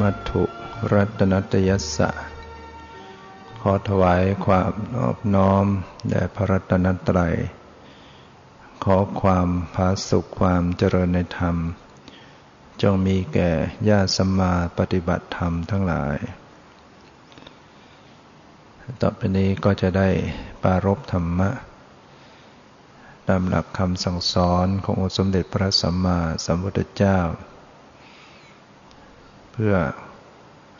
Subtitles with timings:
[0.00, 0.42] มัตถุ
[0.92, 2.10] รัตนตยัสสะ
[3.60, 5.66] ขอถวายความนอบน้อม
[6.08, 7.34] แด่พระรัตนตรัย
[8.84, 11.56] ขอความผาสุขความเจริญในธรรม
[12.82, 13.50] จงมีแก่
[13.88, 16.16] ญาติสมมาปฏิบัติธรรมทั้งหลาย
[19.00, 20.08] ต่อไปนี้ก็จะได้
[20.62, 21.50] ปารบธรรมะ
[23.28, 27.18] ตามหลักคำสั่งสอนขององค์สมเด็จพระสัมมาสัมพุทธเจ้า
[29.52, 29.74] เพื่อ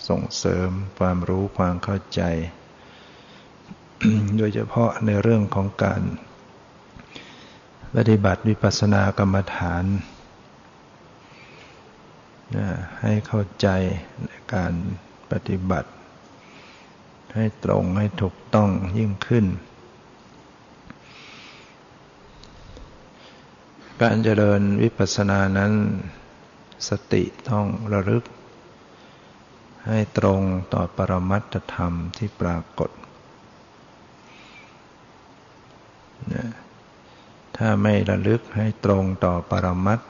[0.08, 0.68] ส่งเสริม
[0.98, 2.22] ความรู้ความเข้าใจ
[4.38, 6.02] โดยเฉพาะในเรื่องของการ
[7.96, 9.84] ปฏิบัติวิปัสสนากรรมฐาน
[13.02, 13.68] ให้เข้าใจ
[14.24, 14.72] ในการ
[15.30, 15.90] ปฏิบัติ
[17.34, 19.46] ให้ตรงให้ถูกต้องยิ่งขึ้น
[24.02, 25.72] การเจริญวิปัสสนานั้น
[26.88, 28.24] สติต้องระลึก
[29.86, 30.40] ให้ตรง
[30.72, 32.90] ต่อปรมัตธรรมที่ปรากฏ
[37.56, 40.00] ถ้าไม่ระลึกให้ตรงต่อปรมัต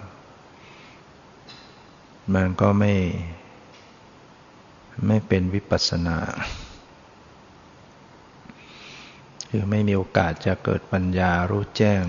[2.35, 2.95] มันก็ไม่
[5.07, 6.19] ไม่เป็นวิปัสสนา
[9.51, 12.05] คือไม่มีโอกาสจะเกิดปัญญารู้แจ้ง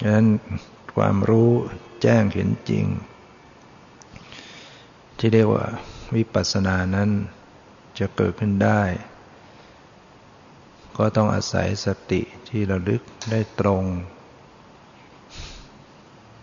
[0.00, 0.26] ฉะนั้น
[0.96, 1.50] ความรู้
[2.02, 2.86] แจ้งเห็นจริง
[5.18, 5.66] ที่เรียกว่า
[6.14, 7.10] วิปัสสนานั้น
[7.98, 8.82] จะเกิดขึ้นได้
[10.96, 13.84] ก็ต้องอาศัยสติที่ระลึกได้ตรง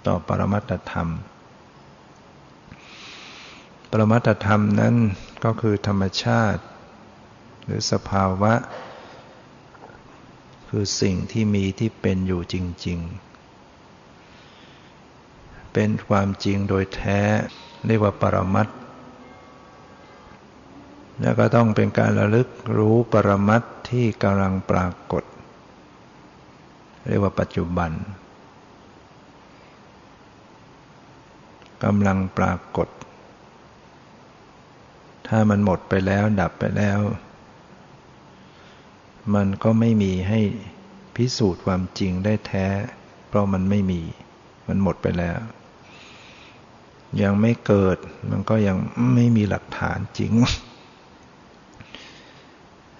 [0.05, 1.09] ต่อปรมัตธรรม
[3.91, 4.95] ปรมัตธรรมนั้น
[5.43, 6.61] ก็คือธรรมชาติ
[7.65, 8.53] หรือสภาวะ
[10.69, 12.55] คือสิ่งที่มีที่เป็นอยู่จ
[12.87, 12.99] ริง
[13.97, 17.21] ๆ เป็นความจริงโดยแท้
[17.87, 18.67] เรียกว่าปรมัต
[21.21, 25.23] แล้วก็ต้องเป็นการระลึกรู้ปรมัตที่กำลังปรากฏ
[27.07, 27.91] เรียกว่าปัจจุบัน
[31.83, 32.87] กำลังปรากฏ
[35.27, 36.99] ถ้ามันหมดไปแล้วดับไปแล้ว
[39.35, 40.39] มันก็ไม่มีให้
[41.15, 42.67] พิสูจน์ความจริงได้แท้
[43.27, 44.01] เพราะมันไม่มี
[44.67, 45.37] มันหมดไปแล้ว
[47.21, 47.97] ยังไม่เกิด
[48.29, 48.77] มันก็ยัง
[49.13, 50.33] ไม่มีหลักฐานจริง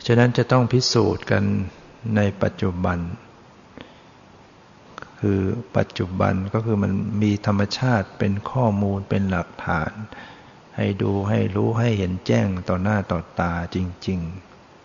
[0.06, 1.44] ฉะนั้นจะต้องพิสูจน์กัน
[2.16, 3.00] ในปัจจุบัน
[5.20, 5.42] คือ
[5.78, 6.92] ปัจจุบันก็คือมัน
[7.24, 9.92] มีธรรมชาติเป็นข้อมูลเป็นหลักฐาน
[10.78, 14.20] ให้ดูให้รู้ให้เห็นแจ้งต่อหน้าต่อตาจริง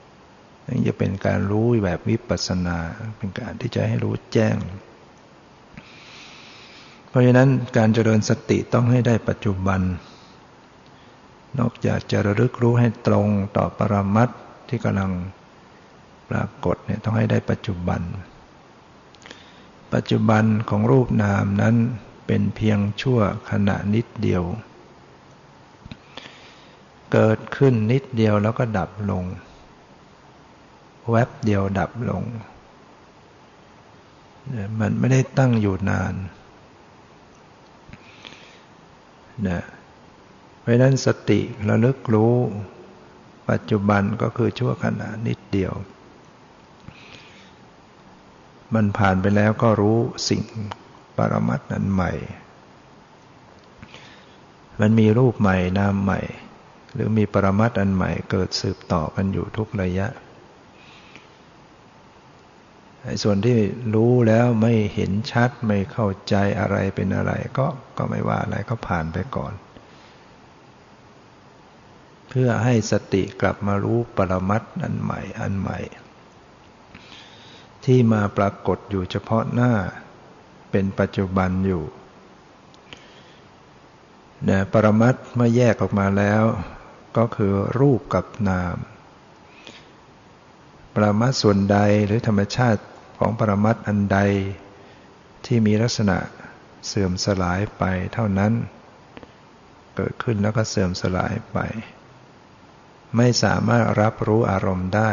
[0.03, 2.78] ๆนี่จะเป็นการรู้แบบวิปัสสนา
[3.19, 4.56] เป็นการที่จะให้รู้แจ้ง
[7.08, 9.80] เพราะฉะนั้นการเจริญสติต้องให้ได้ปัจจุบัน
[11.58, 14.28] นอกจากจะระลึกรู้ให้ตรงต่อปรมัต
[14.69, 15.12] ที่กำลัง
[16.30, 18.00] ปรากฏเนี่ยต้องให้ได้ปัจจุบัน
[19.94, 21.74] ปัจจุบันของรูปนามนั้น
[22.26, 23.20] เป็นเพียงชั่ว
[23.50, 24.42] ขณะนิดเดียว
[27.12, 29.24] เกิดขึ้นนิดเดียวแล้วก็ดับลง
[31.10, 32.22] แวบเดียวดับลง
[34.78, 36.14] มันไม่ได้ตั้งอยู่นาน
[39.47, 39.60] นะ
[40.60, 42.34] เพราะนั้นสติระลึกรู้
[43.50, 45.72] ปัจจุบันก็คือชั่วขณะนิดเดียว
[48.75, 49.98] มันผ่านไปแล้วก็รู้
[50.28, 50.43] สิ่ง
[51.16, 52.12] ปรมัตนั้นใหม่
[54.80, 56.21] มันมีรูปใหม่นามใหม่
[56.95, 60.07] หรือมีปรมัตอันใหม่เกิดสืบต่อกันอยู่ทุกระยะ
[63.22, 63.59] ส่วนที่
[63.95, 67.66] รู้แล้วไม่เห็นชัดไม่เข้าใจอะไรเป็นอะไร ก็
[67.99, 69.53] ก็ไม่ว่าอะไรก็ผ่านไปก่อน
[72.28, 75.78] เพื่อให้สติกลับมารู้ปรมัตอันใหม่อันใหม่
[77.84, 79.72] ที่มาปรากฏอยู่เฉพาะหน้า
[80.71, 81.84] เป็นปัจจุบันอยู่
[84.45, 86.43] เนี่ยปรมัตเมื่อแยกออกมาแล้ว
[87.16, 88.77] ก็คือรูปกับนาม
[90.95, 92.83] ปรมัตส่วนใดหรือธรรมชาติ
[93.18, 94.18] ของปรมัตอันใด
[95.47, 96.18] ที่มีลักษณะ
[96.86, 97.84] เสื่อมสลายไป
[98.15, 98.53] เท่านั้น
[99.97, 101.59] เกิดขึ้นแล้วก็เสื่อมสลายไป
[103.16, 105.12] ไม่สามารถรับรู้อารมณ์ได้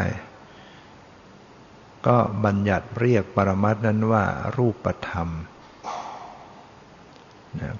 [2.06, 4.24] ก็บัญญัติเรียกปรมัตนั้นว่า
[4.56, 5.28] รูปธรรม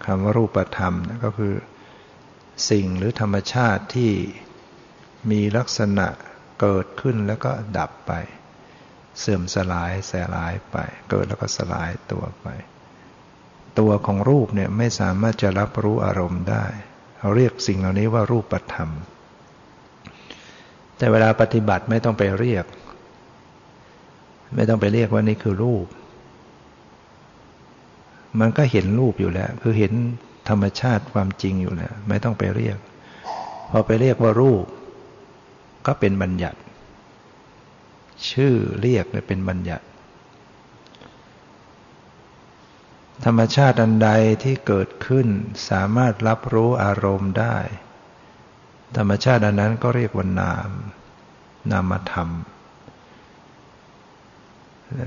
[0.05, 0.95] คำว่ารูปธรรม
[1.25, 1.55] ก็คือ
[2.71, 4.13] สิ่งหรือธรรมชาติที่
[5.31, 6.07] มีลักษณะ
[6.61, 8.13] เกิดขึ้นแล้วก็ดับไป
[9.21, 10.77] เสื่อมสลายแสลายไป
[11.09, 12.47] เกิดแล้วก็สลายตัวไป
[13.79, 16.65] ตัวของรูปเนี่ยไม่สามารถจะรับรู้อารมณ์ได้
[17.19, 18.91] เราเรียกสิ่งเหล่านี้ว่ารูปธรรม
[20.97, 22.65] แต่เวลาปฏิบัติไม่ต้องไปเรียก
[24.55, 25.87] ไม่ต้องไปเรียกว่านี่คือรูป
[28.41, 29.93] มันก็เห็นรูปอยู่แล้ว คือเห็น
[30.49, 32.79] ธรรมชาติความจริงอยู่แล้ว ไม่ต้องไปเรียก
[33.71, 34.65] พอไปเรียกว่ารูป
[35.87, 36.59] ก็เป็นบัญญัติ
[38.31, 39.87] ชื่อเรียกเลยเป็นบัญญัติ
[43.25, 44.11] ธรรมชาติอันใด
[44.45, 45.27] ที่เกิดขึ้น
[45.71, 47.57] สามารถรับรู้อารมณ์ได้
[48.97, 50.71] ธรรมชาติอันนั้นก็เรียกว่านาม
[51.71, 52.31] นามธรรม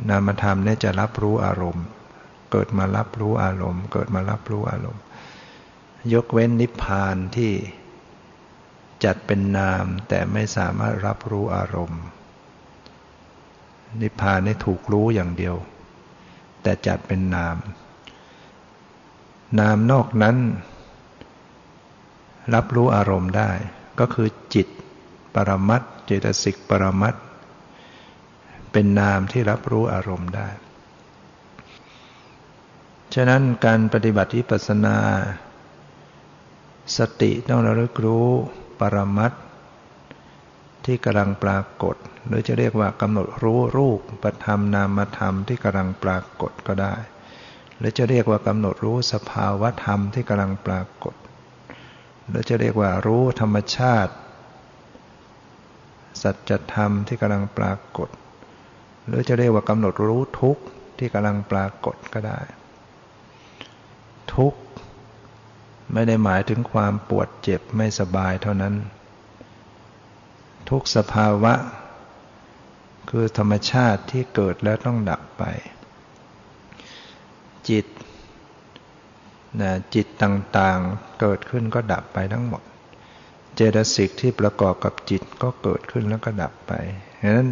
[0.09, 1.85] นามธรรมเนี่ยจะรับรู้อารมณ์
[2.51, 5.03] เกิดมารับรู้อารมณ์ เกิดมารับรู้อารมณ์
[6.13, 7.51] ยกเว้นนิพพานที่
[9.03, 12.01] จัดเป็นนามแต่ไม่สามารถรับรู้อารมณ์
[14.01, 15.55] นิพพานนี่ถูกรู้อย่างเดียว
[16.61, 17.57] แต่จัดเป็นนาม
[19.59, 20.37] นามนอกนั้น
[22.53, 23.51] รับรู้อารมณ์ได้
[23.99, 24.67] ก็คือจิต
[25.35, 27.15] ปรมัตเจตสิกปรมัต
[28.71, 30.47] เป็นนามที่รับรู้อารมณ์ได้
[33.13, 34.97] ฉะนั้นการปฏิบัติวิปัสสนา
[36.97, 38.27] สติต้องระลึกรู้
[38.79, 39.31] ปรมัต
[40.85, 41.95] ที่กำลังปรากฏ
[42.27, 46.95] หรือจะเรียกว่ากำหนดรู้รูปปธรรมนามธรรมที่กำลังปรากฏก็ได้
[47.77, 51.15] หรือจะเรียกว่ากำหนดรู้สภาวะธรรมที่กำลังปรากฏ
[52.27, 54.13] หรือจะเรียกว่ารู้ธรรมชาติ
[56.21, 58.09] สัจธรรมที่กำลังปรากฏ
[59.07, 60.63] หรือจะเรียกว่ากำหนดรู้ทุกข์
[60.97, 62.39] ที่กำลังปรากฏก็ได้
[64.35, 64.59] ทุกข์
[65.93, 68.75] ไม่ได้หมายถึงความปวดเจ็บไม่สบายเท่านั้น
[70.69, 71.53] ทุกสภาวะ
[73.09, 75.43] คือธรรมชาติที่เกิดแล้วต้องดับไป
[77.69, 77.85] จิต
[79.61, 82.61] นะจิตต่างๆเกิดขึ้นก็ดับไปทั้งหมด
[83.55, 86.73] เจตสิกที่ประกอบกับจิตก็เกิดขึ้นแล้วก็ดับไป
[87.21, 87.49] ฉะนั้น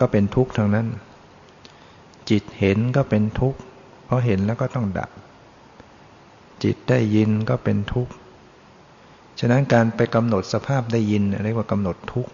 [0.00, 0.86] ก็เป็นทุกข์ทั้งนั้น
[2.30, 3.60] จิตเห็นก็เป็นทุกข์
[4.04, 5.10] เพราะเห็นแล้วก็ต้องดับ
[6.64, 8.12] จิตได้ยินก็เป็นทุกข์
[9.40, 12.32] ฉะนั้นการไปกำหนดสภาพได้ยินเรียกว่ากำหนดทุกข์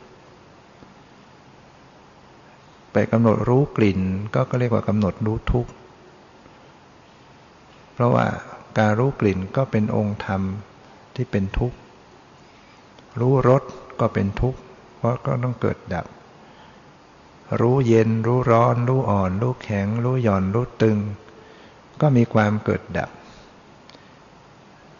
[2.93, 4.01] ไปกำหนดรู้กลิ่น
[4.35, 5.71] ก็เรียกว่ากำหนดรู้ทุกข์
[7.95, 8.27] เพราะว่า
[8.79, 10.43] การรู้กลิ่นก็เป็นองค์ธรรม
[11.15, 11.77] ที่เป็นทุกข์
[13.21, 13.63] รู้รส
[14.01, 14.61] ก็เป็นทุกข์
[14.97, 16.07] เพราะก็ต้องเกิดดับ
[17.61, 20.99] รู้เย็น รู้ร้อน รู้อ่อน รู้แข็ง รู้หย่อน รู้ตึง
[22.01, 23.11] ก็มีความเกิดดับ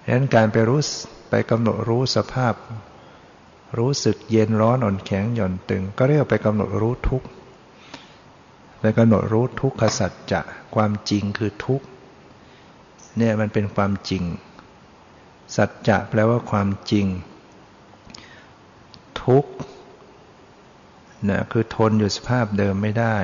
[0.05, 0.81] ดังนั้นการไปรู้
[1.35, 2.55] ไปกำหนดรู้สภาพ
[3.79, 7.27] รู้สึกเย็นร้อนอ่อนแข็งหย่อนตึง ก็เรียกไปกำหนดรู้ทุกข์
[8.81, 10.41] ไปกำหนดรู้ทุกขสัจจะ
[10.75, 11.87] ความจริงคือทุกข์
[13.17, 14.23] เนี่ยมันเป็นความจริง
[15.57, 17.07] สัจจะแปลว่าความจริง
[19.25, 19.53] ทุกข์
[21.29, 23.17] นะคือทนอยู่สภาพเดิมไม่ได้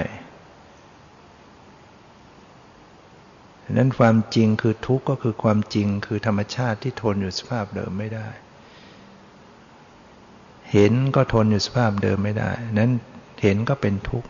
[3.72, 8.28] นั้นความจริงคือทุกข์ก็คือความจริงคือธรรมชาติที่ทนอยู่สภาพเดิมไม่ได้
[10.72, 12.90] เห็นก็ทนอยู่สภาพเดิมไม่ได้ นั้น
[13.42, 14.28] เห็นก็เป็นทุกข์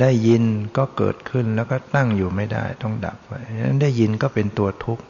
[0.00, 0.44] ได้ยิน
[0.76, 5.04] ก็เกิดขึ้นแล้วก็ตั้งอยู่ไม่ได้ ต้องดับไปนั้นได้ยินก็เป็นตัวทุกข์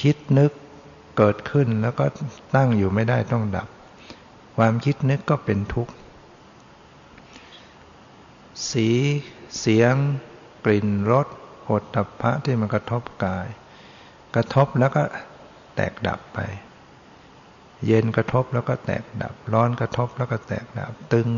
[0.00, 0.52] คิดนึก
[1.16, 2.04] เกิดขึ้นแล้วก็
[2.56, 3.68] ตั้งอยู่ไม่ได้ต้องดับ
[4.56, 5.92] ความคิดนึกก็เป็นทุกข์
[8.70, 8.88] สี
[9.60, 9.94] เสียง
[10.64, 11.26] กลิ่นรส
[11.68, 13.48] หดตับพระที่มันกระทบกาย
[14.34, 15.02] กระทบแล้วก็
[15.76, 16.38] แตกดับไป
[17.86, 21.28] เย็นกระทบแล้วก็แตกดับ ร้อนกระทบแล้วก็แตกดับ ตึง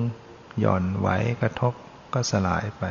[0.60, 1.08] หย่อนไหว
[1.42, 1.72] กระทบ
[2.14, 2.84] ก็สลายไป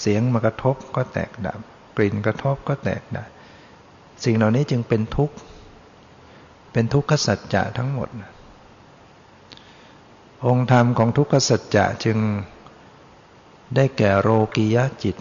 [0.00, 1.60] เสียงมากระทบก็แตกดับ
[1.96, 3.28] กลิ่นกระทบก็แตกดับ
[4.24, 5.36] สิ่งเหล่านี้จึงเป็นทุกข์
[6.72, 8.08] เป็นทุกขสัจจะทั้งหมด
[10.46, 12.18] องค์ธรรมของทุกขสัจจะจึง
[13.74, 15.16] ได้แก่โรกิยจิต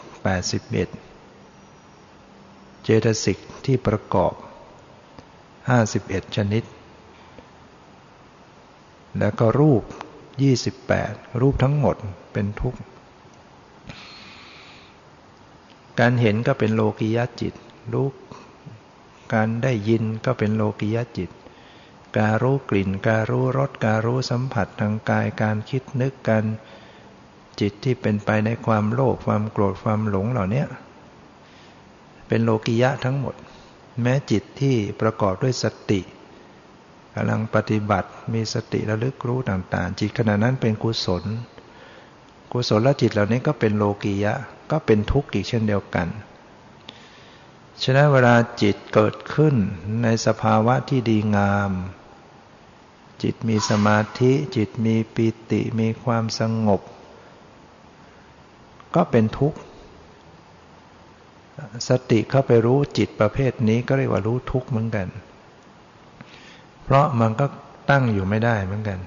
[1.19, 4.33] 81 เจตสิกที่ประกอบ
[5.33, 6.63] 51 ชนิด
[9.19, 9.83] แล้วก็รูป
[10.62, 11.95] 28 รูปทั้งหมด
[12.33, 12.79] เป็นทุกข์
[16.00, 17.53] การเห็นก็เป็นโลกิยจิต
[17.93, 18.07] รู้
[19.33, 21.29] การได้ยินก็เป็นโลกิยจิต
[22.17, 26.45] การรู้กลิ่น การรู้รส การรู้สัมผัสทางกาย การคิดนึก การ
[27.60, 30.63] จิตที่เป็นไปในความโลภความโกรธความหลงเหล่านี้
[32.27, 33.36] เป็นโลกิยะทั้งหมด
[34.01, 36.01] แม้จิตที่ประกอบด้วยสติ
[37.15, 41.24] กำลังปฏิบัติมีสติระลึกรู้ต่าง ๆ จิตขณะนั้นเป็นกุศล
[42.51, 44.33] กุศลจิตเหล่านี้ก็เป็นโลกียะ
[44.72, 46.07] ก็เป็นทุกข์อีกเช่นเดียวกัน
[47.83, 49.55] ฉะนั้นเวลาจิตเกิดขึ้น
[50.03, 51.72] ในสภาวะที่ดีงาม
[53.24, 56.81] จิตมีสมาธิ จิตมีปิติมีความสงบ
[58.95, 59.57] ก็เป็นทุกข์
[61.89, 65.07] สติเข้าไปรู้จิตประเภทนี้ก็เรียกว่ารู้ทุกข์เหมือนกัน
[66.83, 67.45] เพราะมันก็
[67.89, 69.00] ตั้งอยู่ไม่ได้เหมือนกัน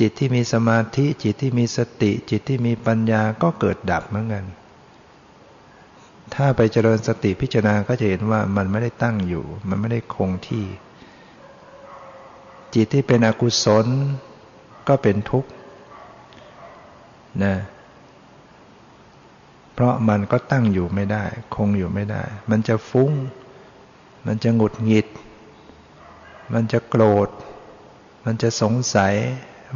[0.00, 4.44] จิตที่มีสมาธิ จิตที่มีสติ จิตที่มีปัญญาก็เกิดดับเหมือนกัน
[6.34, 10.64] ถ้าไปเจริญสติพิจารณาก็จะเห็นว่ามันไม่ได้ตั้งอยู่ มันไม่ได้คงที่
[12.74, 13.86] จิตที่เป็นอกุศล
[14.88, 15.50] ก็เป็นทุกข์
[17.44, 17.54] นะ
[19.76, 23.12] เพราะมันก็ตั้งอยู่ไม่ได้ คงอยู่ไม่ได้ มันจะฟุ้ง
[24.26, 25.06] มันจะหงุดหงิด
[26.52, 27.28] มันจะโกรธ
[28.24, 29.14] มันจะสงสัย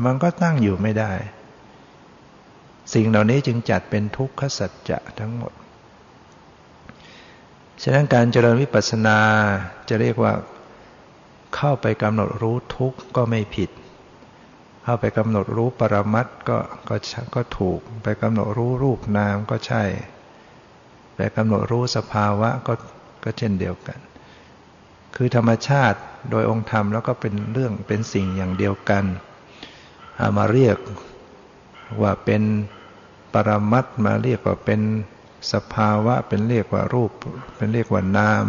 [0.05, 1.13] มันก็ตั้งอยู่ไม่ได้
[2.93, 5.53] สิ่งเหล่านี้จึงจัดเป็นทุกขสัจจะทั้งหมด
[7.83, 9.19] ฉะนั้นการเจริญวิปัสสนา
[9.89, 10.33] จะเรียกว่า
[11.55, 13.71] เข้าไปกำหนดรู้ทุกข์ก็ไม่ผิด
[14.85, 16.59] เข้าไปกำหนดรู้ปรมัตก็
[16.89, 16.95] ก็
[17.35, 19.83] ก็ถูก ไปกำหนดรู้รูปนามก็ใช่
[21.17, 22.75] ไปกำหนดรู้สภาวะก็
[23.25, 23.99] ก็เช่นเดียวกัน
[25.17, 25.99] คือธรรมชาติ
[26.31, 29.05] โดยองค์ธรรมแล้วก็เป็นเรื่องเป็นสิ่งอย่างเดียวกัน
[30.21, 30.77] อามาเรียก
[32.03, 32.43] ว่าเป็น
[33.33, 34.81] ปรมัตมาเรียกว่าเป็น
[35.53, 37.11] สภาวะ เป็นเรียกว่ารูป
[37.57, 38.45] เป็นเรียกว่านาม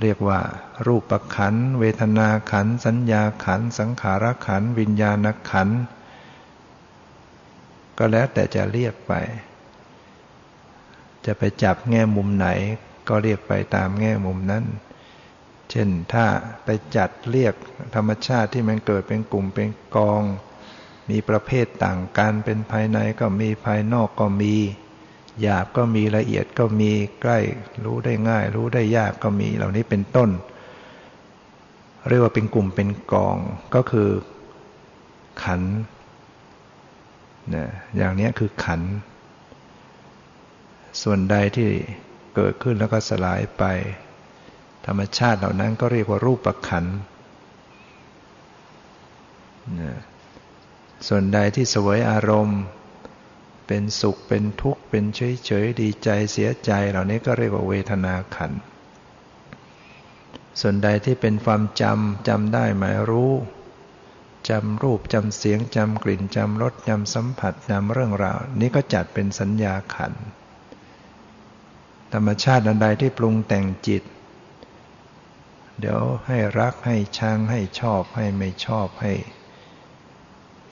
[0.00, 0.40] เรียกว่า
[0.86, 5.68] รูปประขัน เวทนาขัน สัญญาขัน สังขารขัน วิญญาณขัน
[7.98, 9.12] ก็แล้วแต่จะเรียกไป
[11.26, 12.48] จะไปจับแง่มุมไหน
[13.08, 14.64] ก็เรียกไปตามแง่มุมนั้น
[15.70, 16.26] เช่นถ้า
[16.64, 17.54] ไปจัดเรียก
[17.94, 20.22] ธรรมชาติที่มันเกิดเป็นกลุ่มเป็นกอง
[21.10, 24.54] มีประเภทต่างกัน เป็นภายในก็มีภายนอกก็มี
[25.42, 27.38] หยาบก็มีละเอียดก็มีใกล้
[27.84, 30.30] รู้ได้ง่าย รู้ได้ยากก็มีเหล่านี้เป็นต้น
[32.08, 33.36] เรียกว่าเป็นกลุ่มเป็นกอง
[33.74, 34.08] ก็คือ
[35.42, 35.62] ขัน
[37.54, 38.80] นะอย่างนี้คือขัน
[41.02, 41.68] ส่วนใดที่
[42.34, 43.64] เกิดขึ้นแล้วก็สลายไป
[44.86, 46.84] ธรรมชาติเหล่านั้นก็เรียกว่ารูปประขัน
[49.80, 49.92] นะ
[51.08, 52.60] ส่วนใดที่สวยอารมณ์
[53.66, 58.52] เป็นสุขเป็นทุกข์ เป็นเฉยเฉยดีใจเสียใจ เหล่านี้ก็เรียกว่าเวทนาขัน
[60.60, 63.32] ส่วนใดที่เป็นความจำจำได้หมายรู้
[64.50, 70.12] จำรูปจำเสียงจำกลิ่นจำรสจำสัมผัสจำเรื่องราว นี้ก็จัดเป็นสัญญาขัน
[72.12, 74.02] ธรรมชาติอันใดที่ปรุงแต่งจิต
[75.80, 79.12] เดี๋ยวให้รักให้ชังให้ชอบให้ไม่ชอบให้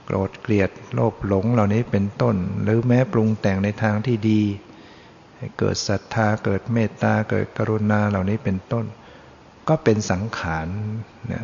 [0.04, 4.42] โกรธเกลียดโลภหลงเหล่านี้เป็นต้น หรือแม้ปรุงแต่งในทางที่ดี
[5.36, 8.84] ให้เกิดศรัทธาเกิดเมตตาเกิดกรุณาเหล่านี้เป็นต้น
[9.68, 10.68] ก็เป็นสังขาร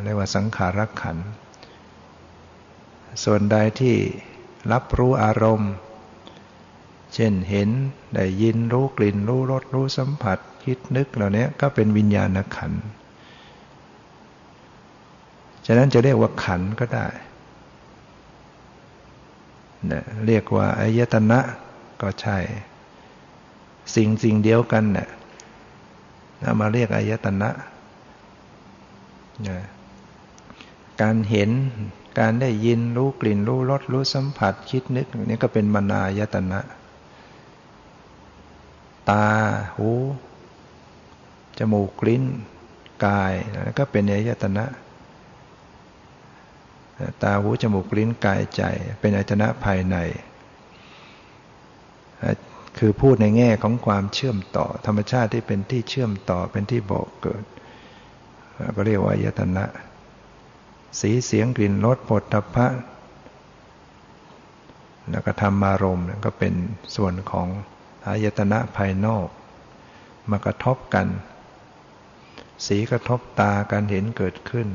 [0.04, 1.16] เรียกว่าสังขารขัน
[3.24, 3.94] ส่วนใดที่
[4.72, 5.72] รับรู้อารมณ์
[7.14, 7.68] เช่นเห็น
[8.14, 12.72] ได้ยินรู้กลิ่นรู้รสรู้สัมผัส คิดนึกเหล่านี้ก็เป็นวิญญาณขัน
[15.66, 17.06] ฉะนั้นจะเรียกว่าขันก็ได้
[19.90, 21.40] นะเรียกว่าอายตนะ
[22.00, 22.38] ก็ใช่
[23.94, 27.50] สิ่งสิ่งเดียวกันเนะ่ยมาเรียกอายตนะ
[29.48, 29.58] นะ
[31.02, 31.50] การเห็น
[32.18, 36.60] การได้ยินรู้กลิ่นรู้รสรู้สัมผัสคิดนึกนี่ก็เป็นมนายตนะ
[39.10, 39.26] ตา
[39.76, 39.90] หู
[41.58, 42.24] จมูกลิ้น
[43.04, 43.32] กาย
[43.78, 44.64] ก็เป็นอายตนะ
[47.22, 48.62] ตาหูจมูกลิ้นกายใจ
[49.00, 49.96] เป็นอายตนะภายใน
[52.78, 57.44] คือพูดในแง่ของความเชื่อมต่อ ธรรมชาติที่เป็นที่เชื่อมต่อเป็นที่บอกเกิด
[58.76, 59.64] ก็เรียกว่าอายตนะ
[61.00, 62.66] สีเสียงกลิ่นรสผลทพะ
[65.10, 66.54] แล้วก็ธรรมารมณ์ก็เป็น
[66.96, 67.48] ส่วนของ
[68.06, 69.28] อายตนะภายนอก
[70.30, 71.06] มากระทบกัน
[72.66, 74.68] สีกระทบตาการเห็นเกิดขึ้น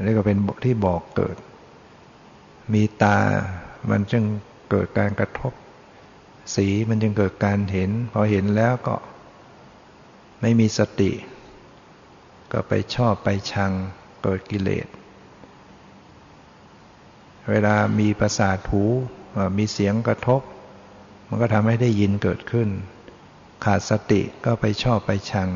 [0.00, 1.36] นี่ก็เป็นที่บอกเกิด
[2.74, 3.18] มีตา
[3.90, 4.24] มันจึง
[4.70, 5.52] เกิดการกระทบ
[6.54, 8.96] สีมันจึงเกิดการเห็น พอเห็นแล้วก็
[10.40, 11.12] ไม่มีสติ
[12.52, 13.72] ก็ไปชอบไปชัง
[14.22, 14.86] เกิดกิเลส
[17.50, 18.84] เวลามีประสาทหู
[19.58, 20.40] มีเสียงกระทบ
[21.28, 22.68] มันก็ทำให้ได้ยินเกิดขึ้น
[23.64, 25.48] ขาดสติก็ไปชอบไปชัง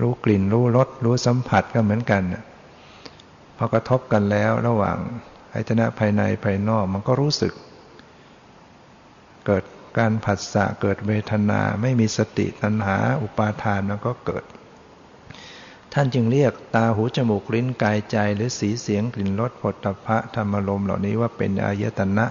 [0.00, 2.22] รู้กลิ่นรู้รสรู้สัมผัสก็เหมือนกัน
[3.56, 4.98] พอกระทบกันแล้วระหว่าง
[5.52, 7.52] อายตนะภายในภายนอกมันก็รู้สึก
[9.46, 9.64] เกิด
[9.98, 14.44] การผัสสะเกิดเวทนาไม่มีสติตัณหาอุปาทานมันก็เกิด
[15.92, 22.26] ท่านจึงเรียกตาหูจมูกลิ้นกายใจหรือสีเสียงกลิ่นรสผลตภะธรรมลมเหล่านี้ว่าเป็นอายตนะ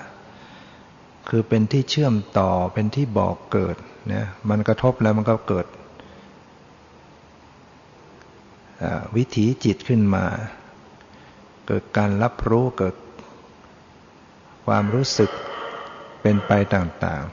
[1.30, 3.76] คือเป็นที่เชื่อมต่อเป็นที่บอกเกิด
[4.14, 5.66] นะมันกระทบแล้วมันก็เกิด
[9.16, 10.26] วิถีจิตขึ้นมา
[11.68, 12.96] เกิดการรับรู้เกิด
[14.66, 15.30] ความรู้สึก
[16.22, 17.24] เป็นไปต่าง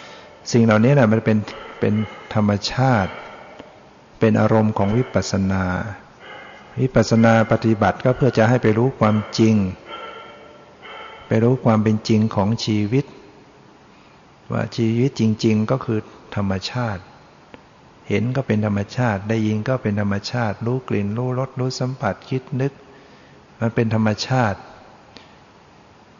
[0.00, 1.38] ๆ สิ่งเหล่านี้นะมันเป็น
[1.80, 1.94] เป็น
[2.34, 3.12] ธรรมชาติ
[4.20, 5.64] เป็นอารมณ์ของวิปัสสนา
[6.80, 9.54] วิปัสสนาปฏิบัติก็เพื่อจะให้ไปรู้ความจริง
[11.26, 13.04] ไปรู้ความเป็นจริงของชีวิต
[14.52, 16.00] ว่าชีวิตจริง ๆ ก็คือ
[16.36, 17.02] ธรรมชาติ
[18.08, 22.72] เห็นก็เป็นธรรมชาติ ได้ยินก็เป็นธรรมชาติ รู้กลิ่น รู้รส รู้สัมผัส คิดนึก
[23.60, 24.58] มันเป็นธรรมชาติ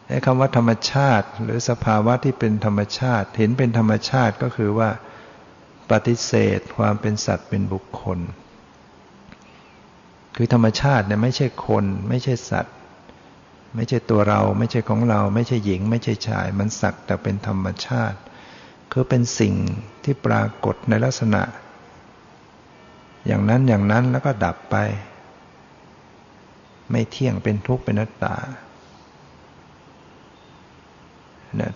[0.07, 4.89] ไอ้คำว่าธรรมชาติ หรือสภาวะที่เป็นธรรมชาติ เห็นเป็นธรรมชาติก็คือว่า
[5.91, 8.19] ปฏิเสธความเป็นสัตว์เป็นบุคคล
[10.35, 12.75] คือธรรมชาติเนี่ยไม่ใช่คน ไม่ใช่สัตว์
[13.75, 18.17] ไม่ใช่ตัวเรา ไม่ใช่ของเรา ไม่ใช่หญิง ไม่ใช่ชาย มันสักแต่เป็นธรรมชาติ
[18.91, 19.53] คือเป็นสิ่ง
[20.03, 21.41] ที่ปรากฏในลักษณะ
[23.27, 24.75] อย่างนั้นอย่างนั้นแล้วก็ดับไป
[26.91, 28.37] ไม่เที่ยงเป็นทุกข์เป็นนัตตา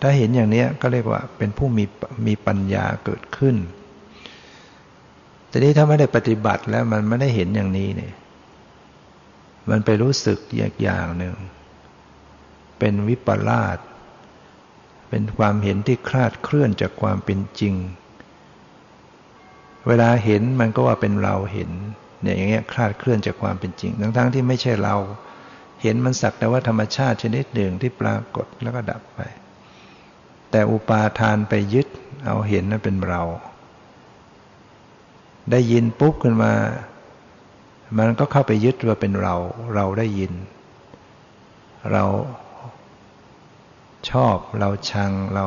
[0.02, 1.84] ถ้าเห็นอย่างนี้ก็เรียกว่าเป็นผู้มี
[2.26, 3.56] มีปัญญาเกิดขึ้น
[5.48, 8.14] แต่นี้ถ้าไม่ได้ปฏิบัติแล้วมันไม่ได้เห็นอย่างนี้เนี่ย
[9.70, 11.34] มันไปรู้สึกอย่างอย่างหนึ่ง
[12.78, 13.78] เป็นวิปลาส
[15.08, 17.74] เป็นความเห็นที่คลาดเคลื่อนจากความเป็นจริง
[19.86, 21.70] เวลาเห็นมันก็ว่าเป็นเราเห็น
[22.22, 24.96] เนี่ยอย่างเงี้ยคลาดเคลื่อนจากความเป็นจริง ทั้งๆที่ไม่ใช่เรา
[25.82, 29.20] เห็นมันสักแต่ว่าธรรมชาติชนิดหนึ่งที่ปรากฏแล้วก็ดับไป
[30.50, 31.86] แต่อุปาทานไปยึด
[32.26, 33.22] เอาเห็นนั้นเป็นเรา
[35.50, 36.52] ได้ยินปุ๊บขึ้นมา
[37.98, 39.34] มันก็เข้าไปยึดว่าเป็นเรา
[39.74, 40.32] เราได้ยิน
[41.92, 42.04] เรา
[44.10, 45.46] ชอบเราชังเรา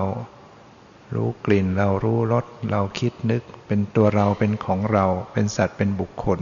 [1.16, 6.40] รู้กลิ่น เรารู้รสเราคิดนึก เป็นตัวเราเป็นของเราเป็นสัตว์เป็นบุคคล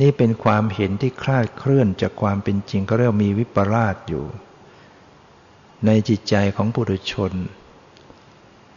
[0.00, 4.24] นี่เป็นความเห็นที่คลาดเคลื่อนจากความเป็นจริงก็เรียกมีวิปลาสอยู่
[5.86, 7.32] ในจิตใจของปุถุชน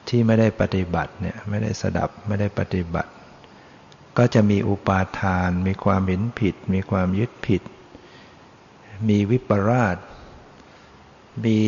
[0.07, 3.11] ที่ไม่ได้ปฏิบัติเนี่ยไม่ได้สดับไม่ได้ปฏิบัติ
[4.17, 7.61] ก็จะมีอุปาทาน มีความเห็นผิด มีความยึดผิด
[9.09, 9.97] มีวิปลาส
[11.45, 11.59] มี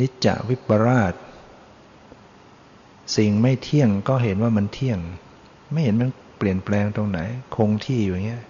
[0.00, 1.14] นิจจวิปราช
[3.16, 4.98] สิ่งไม่เที่ยงก็เห็นว่ามันเที่ยง
[5.72, 7.20] ไม่เห็นมัน เปลี่ยนแปลงตรงไหน
[7.56, 8.44] คงที่อยู่างเงี้ย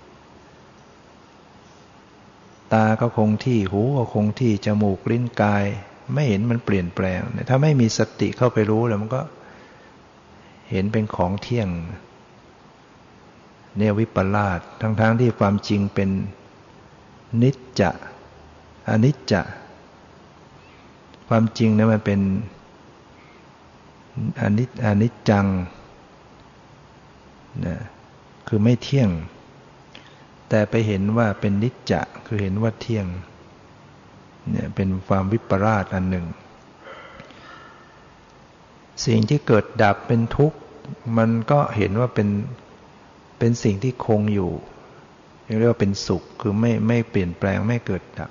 [2.73, 5.65] ตาก็คงที่หูก็คงที่จมูกลิ้นกาย
[6.15, 9.23] ไม่เห็นมันเปลี่ยนแปลง ถ้าไม่มีสติเข้าไปรู้แล้วมันก็
[10.71, 11.69] เห็นเป็นของเที่ยง
[13.77, 16.11] เนี่ยวิปลาสทั้งๆทที่ความจริงเป็น
[17.43, 17.91] นิจจะ
[18.89, 19.43] อนิจจะ
[21.29, 22.21] ความจริงนะมันเป็น
[24.41, 25.47] อนิจอนิจจัง
[27.67, 27.77] นะ
[28.49, 29.11] คือไม่เที่ยง
[30.49, 33.07] แต่ไปเห็นว่าเป็นนิจจะคือเห็นว่าเที่ยง
[34.51, 36.27] เนี่ยเป็นความวิปราสอันหนึ่ง
[39.07, 40.59] สิ่งที่เกิดดับเป็นทุกข์
[41.19, 42.29] มันก็เห็นว่าเป็น
[43.39, 44.53] เป็นสิ่งที่คงอยู่
[45.59, 48.31] เรียกว่าเป็นสุขคือไม่ไม่เปลี่ยนแปลงไม่เกิดดับ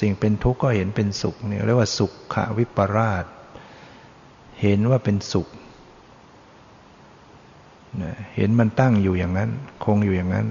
[0.00, 3.24] สิ่งเป็นทุกข์ก็เห็นเป็นสุขเนี่ยเรียกว่าสุขขวิปราช
[4.62, 5.48] เห็นว่าเป็นสุข
[8.34, 9.50] เห็นมันตั้งอยู่อย่างนั้น
[9.84, 10.46] คงอยู่อย่างนั้น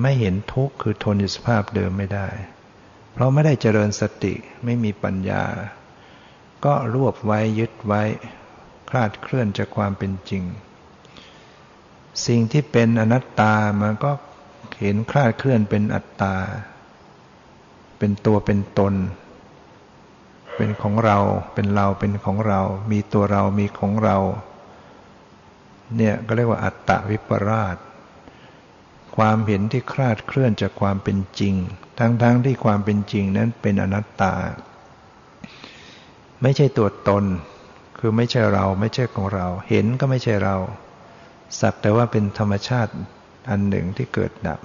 [0.00, 2.28] ไม่เห็นทุกข์คือทนอยู่สภาพเดิมไม่ได้
[3.12, 4.34] เพราะไม่ได้เจริญสติ
[4.64, 5.44] ไม่มีปัญญา
[6.64, 8.02] ก็รวบไว้ยึดไว้
[8.90, 10.44] คลาดเคลื่อนจากความเป็นจริง
[12.26, 14.10] สิ่งที่เป็นอนัตตามันก็
[14.80, 16.34] เห็นคลาดเคลื่อนเป็นอัตตา
[17.98, 18.94] เป็นตัวเป็นตน
[20.56, 21.18] เป็นของเรา
[21.54, 24.16] เป็นเราเป็นของเรา มีตัวเรามีของเรา
[25.96, 27.76] เนี่ยก็เรียกว่าอัตตวิปราช
[29.16, 31.54] ความเห็นที่คลาดเคลื่อนจากความเป็นจริง
[31.98, 34.34] ทั้งๆทที่ความเป็นจริงนั้นเป็นอนัตตา
[36.42, 37.24] ไม่ใช่ตัวตน
[37.98, 40.56] คือไม่ใช่เราไม่ใช่ของเรา เห็นก็ไม่ใช่เรา
[41.60, 42.92] สักแต่ว่าเป็นธรรมชาติ
[43.48, 44.60] อันหนึ่งที่เกิดดับ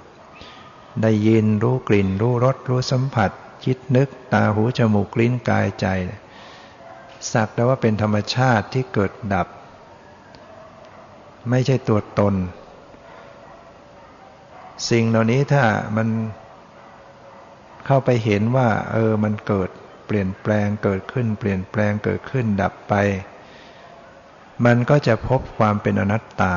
[1.02, 3.30] ได้ยินรู้กลิ่น รู้รสรู้สัมผัส
[3.64, 5.86] คิดนึก ตาหูจมูกลิ้นกายใจ
[7.32, 9.48] สักแต่ว่าเป็นธรรมชาติที่เกิดดับ
[11.50, 12.34] ไม่ใช่ตัวตน
[14.90, 15.64] สิ่งเหล่านี้ถ้า
[15.96, 16.08] มัน
[17.86, 19.70] เข้าไปเห็นว่า เออมันเกิด
[20.06, 22.94] เปลี่ยนแปลงเกิดขึ้น เปลี่ยนแปลงเกิดขึ้นดับไป
[24.66, 26.54] มันก็จะพบความเป็นอนัตตา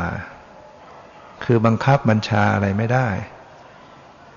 [1.43, 3.08] คือบังคับบัญชาอะไรไม่ได้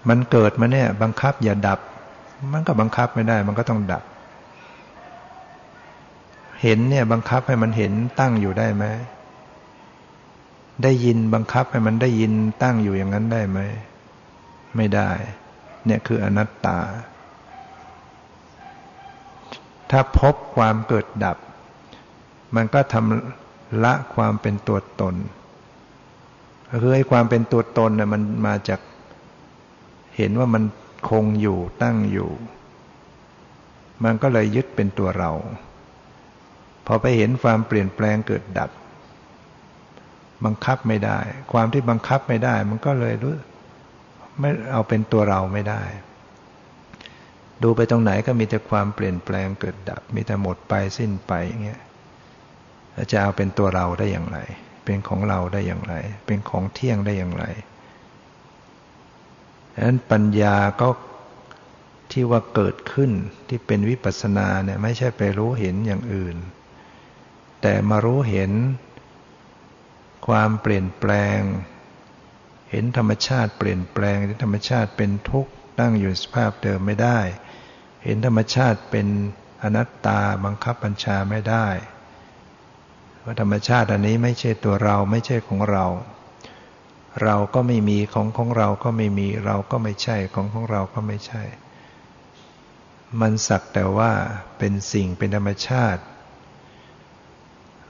[0.08, 1.80] มันเกิดมาเนี่ย บังคับอย่าดับ
[2.52, 4.02] มันก็บังคับไม่ได้ มันก็ต้องดับ
[6.62, 8.84] เห็นเนี่ยบังคับให้มันเห็นตั้งอยู่ได้ไหม
[10.84, 13.58] ได้ยินบังคับให้มันได้ยินตั้งอยู่อย่างนั้นได้ไหม
[14.76, 15.10] ไม่ได้
[15.86, 16.78] เนี่ยคืออนัตตา
[19.90, 21.38] ถ้าพบความเกิดดับ
[22.56, 25.14] มันก็ทำละความเป็นตัวตน
[26.80, 28.80] คือให้ความเป็นตัวตนน่ยมันมาจาก
[30.16, 30.64] เห็นว่ามัน
[31.10, 32.30] คงอยู่ตั้งอยู่
[34.04, 35.30] มันก็เลยยึดเป็นตัวเรา
[36.86, 38.70] พอไปเห็นความเปลี่ยนแปลงเกิดดับ
[40.44, 41.18] บังคับไม่ได้
[41.53, 43.35] ความที่บังคับไม่ได้ มันก็เลยรู้
[44.40, 45.83] ไม่เอาเป็นตัวเราไม่ได้
[47.62, 51.81] ดูไปตรงไหนก็มีแต่ความเปลี่ยนแปลงเกิดดับ มีแต่หมดไปสิ้นไปอย่างเงี้ย
[53.12, 54.38] จะเอาเป็นตัวเราได้อย่างไร
[54.85, 55.94] เป็นของเราได้อย่างไร
[56.26, 57.44] เป็นของเที่ยงได้อย่างไร
[59.74, 60.88] ดังนั้นปัญญาก็
[62.12, 63.11] ที่ว่าเกิดขึ้น
[63.48, 66.37] ที่เป็นวิปัสสนาเนี่ยไม่ใช่ไปรู้เห็นอย่างอื่น
[67.62, 68.50] แต่มารู้เห็น
[70.30, 71.40] ความเปลี่ยนแปลง
[72.70, 77.18] เห็นธรรมชาติเปลี่ยนแปลงเห็นธรรมชาติเป็นทุกข์ตั้งอยู่สภาพเดิมไม่ได้
[78.04, 79.06] เห็นธรรมชาติเป็น
[79.62, 81.66] อนัตตาบังคับบัญชาไม่ได้
[83.22, 85.86] ว่าธรรมชาติอันนี้ไม่ใช่ตัวเราไม่ใช่ของเรา
[87.22, 91.42] เราก็ไม่มีของของเราก็ไม่มีเราก็ไม่ใช่ของของเราก็ไม่ใช่
[93.20, 94.12] มันสักแต่ว่า
[94.58, 96.02] เป็นสิ่งเป็นธรรมชาติ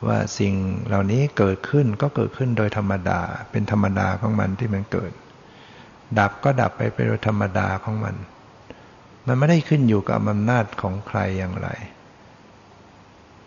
[0.07, 0.55] ว่าสิ่ง
[0.87, 5.13] เหล่านี้เกิดขึ้นก็เกิดขึ้นโดยธรรมดา เป็นธรรมดาของมันที่มันเกิด
[6.19, 8.15] ดับก็ดับไปเป็นโดยธรรมดาของมัน
[9.27, 11.69] มันไม่ได้ขึ้นอยู่กับอำนาจของใครอย่างไร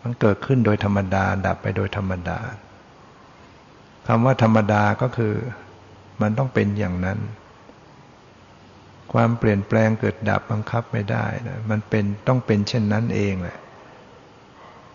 [0.02, 2.38] มันเกิดขึ้นโดยธรรมดา ดับไปโดยธรรมดา
[4.06, 5.34] คำว่าธรรมดาก็คือ
[6.22, 7.18] มันต้องเป็นอย่างนั้น
[9.12, 13.58] ความเปลี่ยนแปลงเกิดดับบังคับไม่ได้นะมันเป็นต้องเป็นเช่นนั้นเองแหละ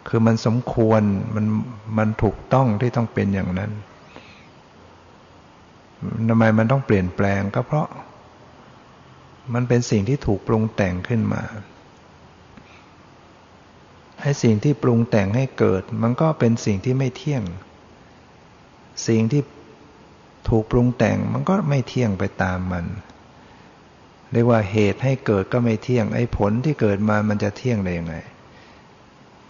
[0.10, 1.02] คือมันสมควร
[1.36, 1.46] มัน
[1.98, 3.72] มันถูกต้องที่ต้องเป็นอย่างนั้น
[6.30, 7.88] ทำไมมันต้องเปลี่ยนแปลงก็เพราะ
[9.54, 11.44] มันเป็นสิ่งที่ถูกปรุงแต่งขึ้นมา
[14.22, 17.44] ให้สิ่งที่ปรุงแต่งให้เกิด มันก็เป็นสิ่งที่ไม่เที่ยง
[19.08, 19.42] สิ่งที่
[20.50, 22.86] ถูกปรุงแต่งมันก็ไม่เที่ยงไปตามมัน
[24.32, 28.16] เรียกว่าเหตุให้เกิดก็ไม่เที่ยง ไอ้ผลที่เกิดมามันจะเที่ยงได้ยังไง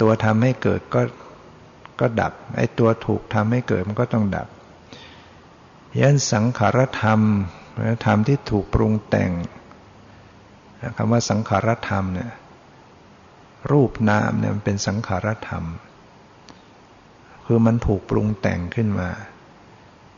[0.01, 1.01] ตัวทำให้เกิดก็
[1.99, 4.47] ก็ดับไอ้ตัวถูกทำให้เกิดมันก็ต้องดับ
[5.99, 7.21] ยันสังขารธรรม
[8.05, 9.31] ธรรมที่ถูกปรุงแต่ง
[10.97, 12.31] คำว่าสังขารธรรมเนี่ย
[13.71, 15.63] รูปนามเนี่ยมันเป็นสังขารธรรม
[17.45, 19.09] คือมันถูกปรุงแต่งขึ้นมา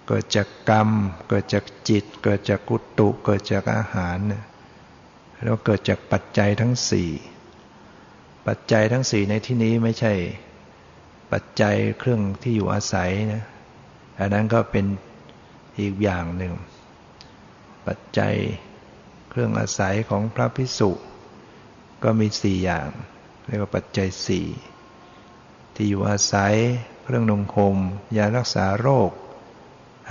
[0.07, 0.89] เกิดจากกรรม
[1.29, 4.43] เกิดจากจิต เกิดจากกุตุ เกิดจากอาหารเนี่ย
[5.41, 7.09] แล้วเกิดจากปัจจัยทั้งสี่
[8.47, 10.13] ปัจจัยทั้งสี่ในที่นี้ไม่ใช่
[11.31, 13.43] ปัจจัยเครื่องที่อยู่อาศัยนะ
[14.19, 14.85] อันนั้นก็เป็น
[15.79, 16.53] อีกอย่างหนึ่ง
[17.87, 18.35] ปัจจัย
[19.29, 20.91] เครื่องอาศัยของพระพิสุ
[22.03, 22.89] ก็มีสี่อย่าง
[23.47, 24.47] เรียกว่าปัจจัยสี่
[25.75, 26.55] ที่อยู่อาศัย
[27.03, 27.75] เครื่องนงคม
[28.17, 29.11] ยารักษาโรค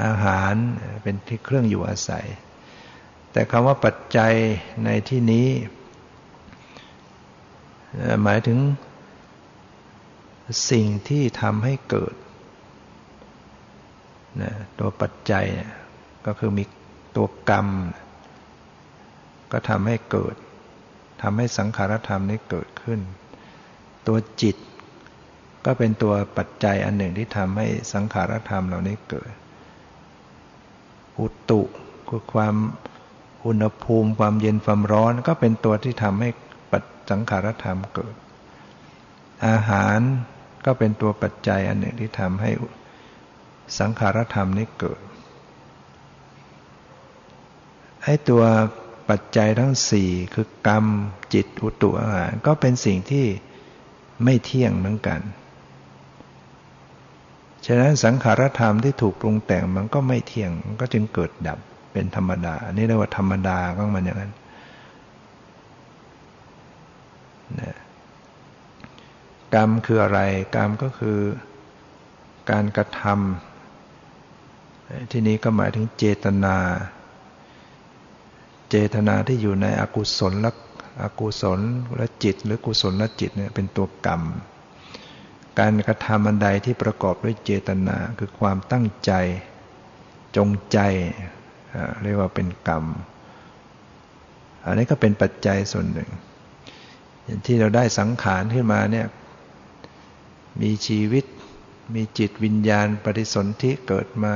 [0.02, 0.54] อาหาร
[1.02, 2.26] เป็นที่เครื่องอยู่อาศัย
[3.32, 4.34] แต่คำว่าปัจจัย
[4.84, 5.46] ในที่นี้
[8.22, 8.58] หมายถึง
[10.70, 12.14] สิ่งที่ทำให้เกิด
[14.42, 15.46] นะตัวปัจจัย
[16.26, 16.64] ก็คือมี
[17.16, 17.68] ตัวกรรม
[19.52, 20.34] ก็ทำให้เกิด
[21.22, 23.00] ทำให้สังขารธรรมนี้เกิดขึ้น
[24.06, 24.56] ตัวจิต
[25.64, 29.30] ก็เป็นตัวปัจจัยอันหนึ่งที่ทำให้สังขารธรรมเหล่านี้เกิด
[31.18, 31.62] อุตุ
[32.08, 32.54] คือความ
[33.46, 36.30] อุณหภูมิความเย็นความร้อน ก็เป็นตัวที่ทำให้
[37.10, 38.14] สังขารธรรมเกิด
[39.46, 39.98] อาหาร
[40.64, 42.50] ก็เป็นตัวปัจจัยอันหนึ่งที่ทำให้
[43.78, 45.00] สังขารธรรมนี้เกิด
[48.04, 48.42] ให้ตัว
[49.10, 50.84] ปัจจัยทั้งสี่คือกรรม
[51.34, 53.26] จิตอุตุอาหารก็เป็นสิ่งที่
[54.24, 55.20] ไม่เที่ยงเหมือนกัน
[57.66, 61.58] ฉะนั้นสังขารธรรมที่ถูกปรุงแต่งมันก็ไม่เที่ยงมันก็จึงเกิดดับ
[61.92, 64.32] เป็นธรรมดา นี่เรียกว่าธรรมดาของมันอย่างนั้น
[67.58, 67.76] นะ
[69.54, 70.20] กรรมคืออะไร
[70.56, 71.18] กรรมก็คือ
[72.50, 76.56] การกระทำที่นี้ก็หมายถึงเจตนา
[78.70, 80.52] เจตนาที่อยู่ในอกุศลและ
[81.02, 81.60] อกุศล
[81.96, 84.22] และจิต หรือกุศลและจิตเนี่ยเป็นตัวกรรม
[85.58, 89.12] การกระทำอันใดที่ประกอบด้วยเจตนาคือความตั้งใจ
[90.36, 90.78] จงใจ
[92.02, 92.84] เรียกว่าเป็นกรรม
[94.66, 96.10] อันนี้ก็เป็นปัจจัยส่วนหนึ่ง
[97.24, 99.06] อย่างที่เราได้สังขารขึ้นมาเนี่ย
[100.60, 101.24] มีชีวิต
[101.94, 104.34] มีจิตวิญญาณปฏิสนธิเกิดมา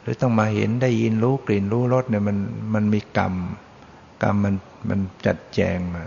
[0.00, 2.38] หรือต้องมาเห็นได้ยินรู้กลิ่นรู้รสเนี่ยมัน
[2.74, 3.34] มันมีกรรม
[4.22, 4.56] กรรมมัน
[4.88, 6.04] มันจัดแจงมา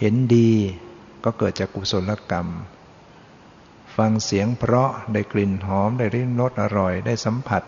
[0.00, 0.52] เห็นดี
[1.24, 2.48] ก็เกิดจากกุศลกรรม
[3.96, 7.62] ฟังเสียงเพราะได้กลิ่นหอมได้ริมรสอร่อยได้สัมผัส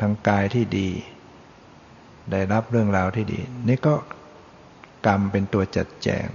[0.00, 0.88] ทางกายที่ดี
[2.30, 3.94] ได้รับเรื่องราวที่ดี นี่ก็
[5.06, 6.28] กรรมเป็นตัวจัดแจง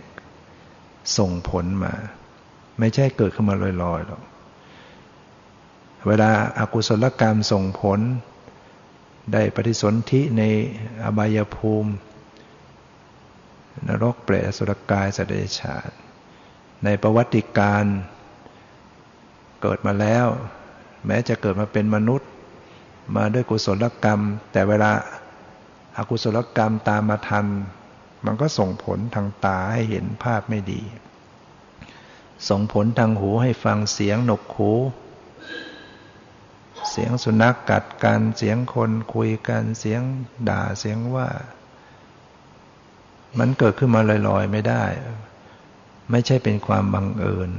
[1.17, 1.93] ส่งผลมา
[2.80, 4.21] ไม่ใช่เกิดขึ้นมาลอยๆหรอก
[6.08, 7.99] เวลาอากุศลกรรมส่งผล
[9.34, 10.43] ได้ปฏิสนธิใน
[11.03, 11.91] อบายภูมิ
[13.88, 15.89] นรกเปรตสุรกายสัตว์เดรัจฉาน
[16.84, 17.86] ในประวัติการ
[19.62, 20.27] เกิดมาแล้ว
[21.06, 22.30] แม้จะเกิดมาเป็นมนุษย์
[23.15, 24.91] มาด้วยกุศลกรรม แต่เวลา
[25.97, 27.45] อากุศลกรรมตามมาทัน
[28.25, 30.82] มันก็ส่งผลทางตาให้เห็นภาพไม่ดี
[32.49, 34.71] ส่งผลทางหูให้ฟังเสียงหนกหู
[36.89, 40.01] เสียงสุนัขกกัดกัน เสียงคนคุยกัน เสียง
[40.49, 41.27] ด่า เสียงว่า
[43.39, 44.84] มันเกิดขึ้นมาลอยๆไม่ได้
[46.12, 47.51] ไม่ใช่เป็นความบังเอิญ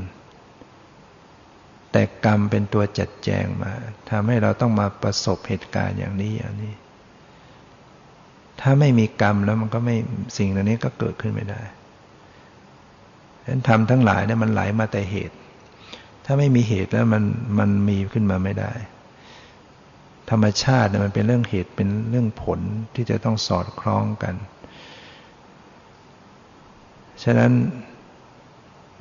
[1.93, 3.73] แต่กรรมเป็นตัวจัดแจงมา
[4.11, 6.75] ทำให้เราต้องมาประสบเหตุการณ์อย่างนี้อย่างนี้
[8.61, 9.97] ถ้าไม่มีกรรมแล้วมันก็ไม่
[10.39, 11.63] สิ่งเหล่านี้ก็เกิดขึ้นไม่ได้
[13.43, 15.37] ฉะนั้นทำทั้งหลายเนี่ยมันไหลมาแต่เหตุ
[16.25, 17.25] ถ้าไม่มีเหตุแล้วมัน
[17.59, 18.73] มันมีขึ้นมาไม่ได้
[20.31, 22.61] ธรรมชาติเนี่ยมันเป็นเรื่องเหตุเป็นเรื่องผล
[22.95, 24.35] ที่จะต้องสอดคล้องกัน
[27.23, 27.53] ฉะนั้น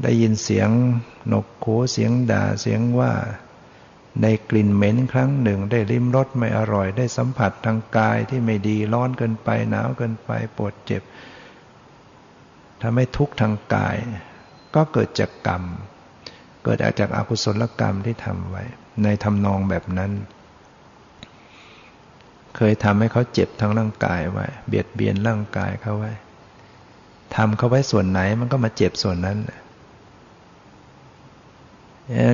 [0.03, 0.69] ได้ยินเสียง
[1.33, 3.11] นกโขเสียงด่าเสียงว่า
[4.21, 11.01] ได้กลิ่นเหม็นครั้งหนึ่ง ได้ริมรสไม่อร่อย ได้สัมผัสทางกายที่ไม่ดีร้อนเกินไปหนาวเกินไปปวดเจ็บ
[12.81, 13.95] ทำให้ทุกข์ทางกาย
[14.75, 15.63] ก็เกิดจากกรรม
[16.63, 18.63] เกิดจากอากุศลกรรมที่ทำไว้
[19.03, 20.11] ในทำนองแบบนั้น
[22.55, 26.11] เคยทำให้เขาเจ็บทั้งร่างกายไว้ เบียดเบียนร่างกายเขาไว้
[27.35, 29.37] ทำเขาไว้ส่วนไหนมันก็มาเจ็บส่วนนั้น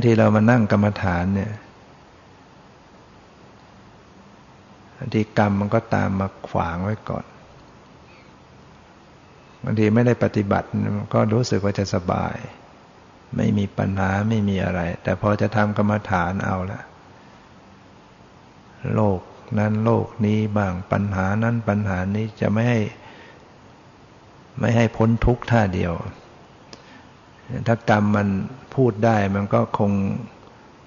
[0.06, 1.52] ทีเรามานั่งกรรมฐานเนี่ย
[5.06, 7.26] บางทีกรรมมันก็ตามมาขวางไว้ก่อน
[9.64, 10.68] บางทีไม่ได้ปฏิบัติ
[11.14, 12.36] ก็รู้สึกว่าจะสบาย
[13.36, 16.82] ไม่มีปัญหาไม่มีอะไร แต่พอจะทำกรรมฐานเอาละ
[18.96, 19.20] โลก
[19.60, 22.80] นั้นโลกนี้บ้างปัญหานั้นปัญหานี้จะไม่ให้
[24.60, 25.94] ไม่ให้พ้นทุกท่าเดียว
[27.68, 28.28] ถ้ากรรมมัน
[28.76, 29.92] พูดได้มันก็คง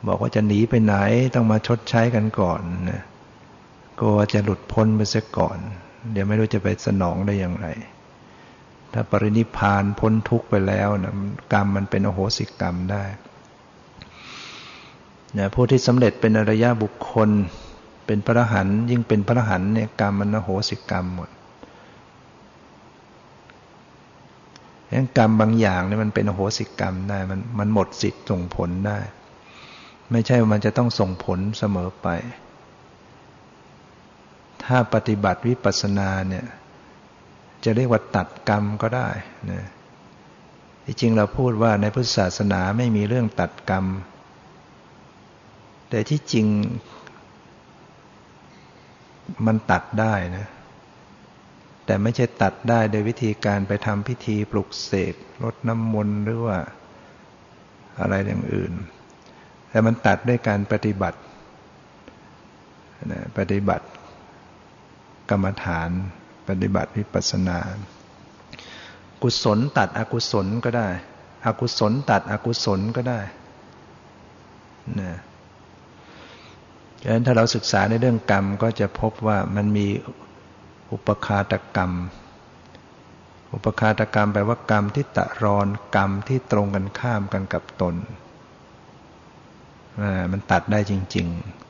[0.06, 0.94] บอกว่าจะหนีไปไหน
[1.34, 3.02] ต้องมาชดใช้กันก่อนนะ
[4.00, 5.58] กลัวจะหลุดพ้นไปเสียก่อน
[6.12, 7.68] เดี๋ยวไม่รู้จะไปสนองได้อย่างไร
[8.92, 11.14] ถ้าปรินิพานพ้นทุกข์ไปแล้วนะ
[11.52, 13.04] กรรมมันเป็นโอโหสิกรรมได้
[15.38, 17.30] นะผู้ที่สำเร็จเป็นอริยบุคคล
[18.06, 21.30] เป็นพระหันยิ่งเป็นพระหันเนี่ยกรรมมันโอโหสิกรรมหมด
[24.92, 28.98] งั้นกรรมบางอย่างเนี่ยมันเป็นโหสิกรรมได้มันมันหมดสิทธิ์ส่งผลได้
[30.12, 32.08] ไม่ใช่ว่ามันจะต้องส่งผลเสมอไป
[34.66, 36.46] ถ้าปฏิบัติวิปัสสนาเนี่ย
[37.64, 39.08] จะเรียกว่าตัดกรรมก็ได้
[39.52, 39.64] นะ
[40.84, 43.84] ที่จริงเราพูดว่าในพุทธศาสนาไม่มีเรื่องตัดกรรม
[45.90, 46.46] แต่ที่จริง
[49.46, 50.46] มันตัดได้นะ
[51.86, 56.58] แต่ไม่ใช่ตัดได้โดยวิธีการไปทำพิธีปลุกเสกลดน้ำมนต์หรือว่า
[58.00, 58.72] อะไรอย่างอื่น
[59.70, 61.18] แต่มันตัดด้วยการปฏิบัติ
[63.38, 63.86] ปฏิบัติ
[65.30, 65.90] กรรมฐาน
[66.48, 67.58] ปฏิบัติวิปัสสนา
[69.22, 70.88] กุศลตัดอกุศลก็ได้
[71.46, 73.20] อกุศลตัดอกุศลก็ได้
[75.00, 75.12] นะ
[77.02, 79.86] ดังนั้นถ้าเราศึกษาในเรื่องกรรมก็จะพบว่ามันมี
[80.92, 81.92] อุปคาตกรรม
[83.52, 87.94] อุปคาตกรรมแปลว่ากรรมที่ตะรอนกรรมที่ตรงกันข้ามกันกับตน
[90.32, 91.65] มันตัดได้จริง ๆ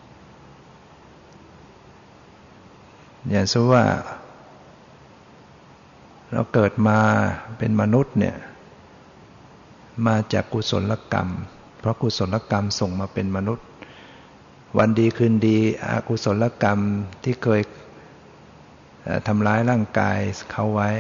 [3.30, 3.84] อย่างเช่นว่า
[6.32, 6.98] เราเกิดมา
[7.58, 8.36] เป็นมนุษย์เนี่ย
[10.06, 11.28] มาจากกุศลกรรม
[11.80, 13.66] เพราะกุศลกรรมส่งมาเป็นมนุษย์
[14.78, 16.78] วันดีคืนดีอกุศลกรรม
[17.22, 17.60] ที่เคย
[19.26, 20.18] ทำร้ายร่างกาย
[20.52, 20.90] เขาไว้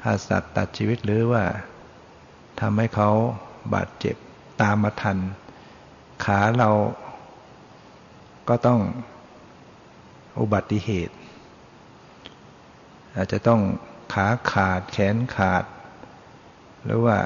[0.00, 1.44] ฆ่าสัตว์ตัดชีวิตหรือว่า
[2.60, 3.10] ทำให้เขา
[3.74, 4.16] บาดเจ็บ
[4.62, 5.18] ตามมาทัน
[6.24, 6.70] ขาเรา
[8.48, 8.80] ก็ต้อง
[10.40, 11.14] อุบัติเหตุ
[13.16, 13.60] อาจจะต้อง
[14.12, 15.64] ขาขาดแขนขาด
[16.84, 17.18] หรือว่า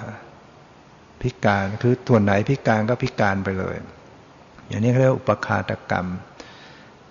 [1.23, 3.77] พิการคือส่วนไหนพิการก็พิการไปเลย
[4.67, 6.07] อย่างนี้เรียกอุปคาตกรรม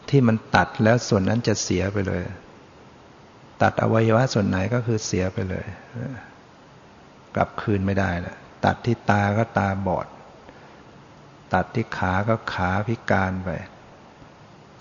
[0.09, 2.23] ที่มันตัดแล้วส่วนนั้นจะเสียไปเลย
[3.61, 5.65] ตัดอวัยวะส่วนไหนก็คือเสียไปเลย
[7.35, 10.07] กลับคืนไม่ได้แล้วตัดที่ตาก็ตาบอด
[11.53, 13.49] ตัดที่ขาก็ขาพิการไป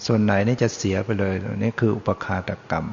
[0.06, 2.86] ส่วนไหนนี่จะเสียไปเลยนี่คืออุปคาตกรรม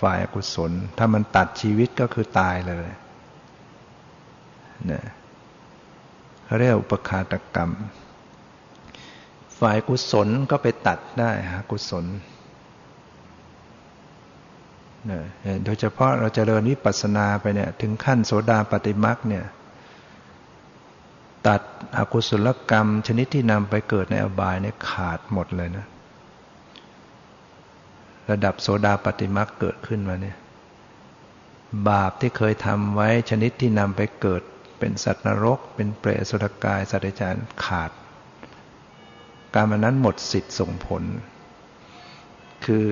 [0.00, 2.88] ฝ่ายกุศล ถ้ามันตัดชีวิตก็คือตายเลย
[4.90, 5.02] นะ
[6.44, 7.70] เขาเรียกอุปคาตกรรม
[9.60, 12.04] ฝ่ายกุศลก็ไปตัดได้ฮะกุศล
[15.10, 15.20] นะ
[15.64, 19.44] โดยเฉพาะเราจเจริญวิปัสสนาไปเนี่ย ถึงขั้นโสดาปฏิมักเนี่ย
[21.48, 21.60] ตัด
[21.96, 25.86] อกุศลกรรม ชนิดที่นำไปเกิดในอบายเนี่ยขาดหมดเลยนะ
[28.30, 30.36] ระดับโสดาปฏิมักเกิดขึ้นมาเนี่ย
[31.88, 34.42] บาปที่เคยทำไว้ชนิดที่นำไปเกิด
[34.78, 37.90] เป็นสัตว์นรก เป็นเปรตสุรกายสัตว์เดรัจานขาด
[39.54, 41.02] การมันนั้นหมดสิทธิ์ส่งผล
[42.64, 42.84] คือ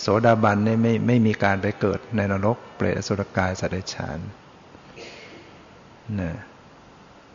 [0.00, 4.18] โสดาบันเนี่ยไม่ไม่มีการไปเกิดในนรก เปรตสุรกายสัตว์เดรัจาน
[6.20, 6.32] นะ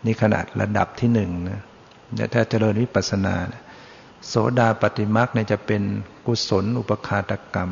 [0.06, 1.60] นี่ขนาดระดับที่หนึ่งนะ
[2.34, 3.36] ถ้าเจริญวิปัสสนา
[4.28, 5.82] โสดาปฏิมักเนี่ยจะเป็น
[6.28, 7.72] กุศลอุปคาตกรรม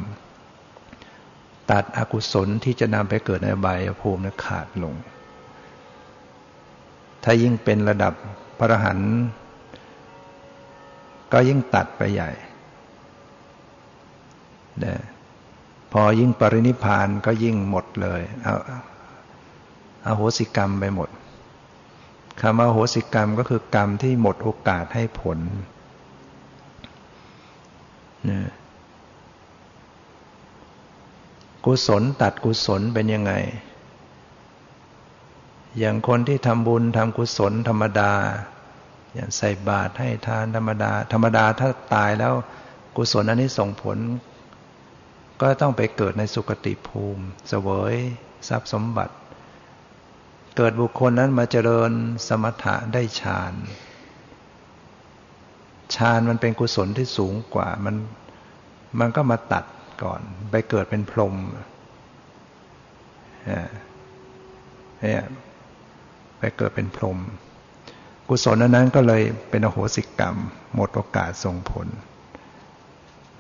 [1.72, 3.68] ตัดอกุศลที่จะนำไปเกิดในใบ
[4.02, 4.94] ภูมินะขาดลง
[7.24, 8.14] ถ้ายิ่งเป็นระดับ
[8.58, 9.00] พระหัน
[11.32, 12.32] ก็ยิ่งตัดไปใหญ่
[14.84, 14.96] นะ
[15.92, 18.56] พอยิ่งปรินิพานก็ยิ่งหมดเลย เอา
[20.06, 21.10] อาโหสิกรรมไปหมด
[22.42, 25.40] คำว่าโหสิกรรมก็คือกรรมที่หมดโอกาสให้ผล
[28.30, 28.52] นะ
[31.66, 33.34] กุศลตัดกุศลเป็นยังไง
[35.80, 38.14] อย่างคนที่ทำบุญทำกุศลธรรมดา
[39.16, 42.34] อย่างใส่บาตรให้ทานธรรมดา ธรรมดาถ้าตายแล้ว
[42.96, 43.98] กุศลอันนี้ส่งผล
[45.42, 47.96] ก็ต้องไปเกิดในสุคติภูมิ เสวย
[48.48, 49.14] ทรัพย์สมบัติ
[50.58, 51.92] เกิดบุคคลนั้นมาเจริญ
[52.28, 53.54] สมถะได้ฌาน
[55.96, 57.96] ฌานมันเป็นกุศลที่สูงกว่ามัน
[59.00, 59.66] มันก็มาตัด
[60.04, 61.36] ก่อน ไปเกิดเป็นพรหม
[65.02, 65.24] เนี่ย
[66.40, 67.20] ไปเกิดเป็นพรหม
[68.30, 70.36] กุศลนั้นก็เลยเป็นอโหสิกรรม
[70.76, 71.88] หมดโอกาสส่งผล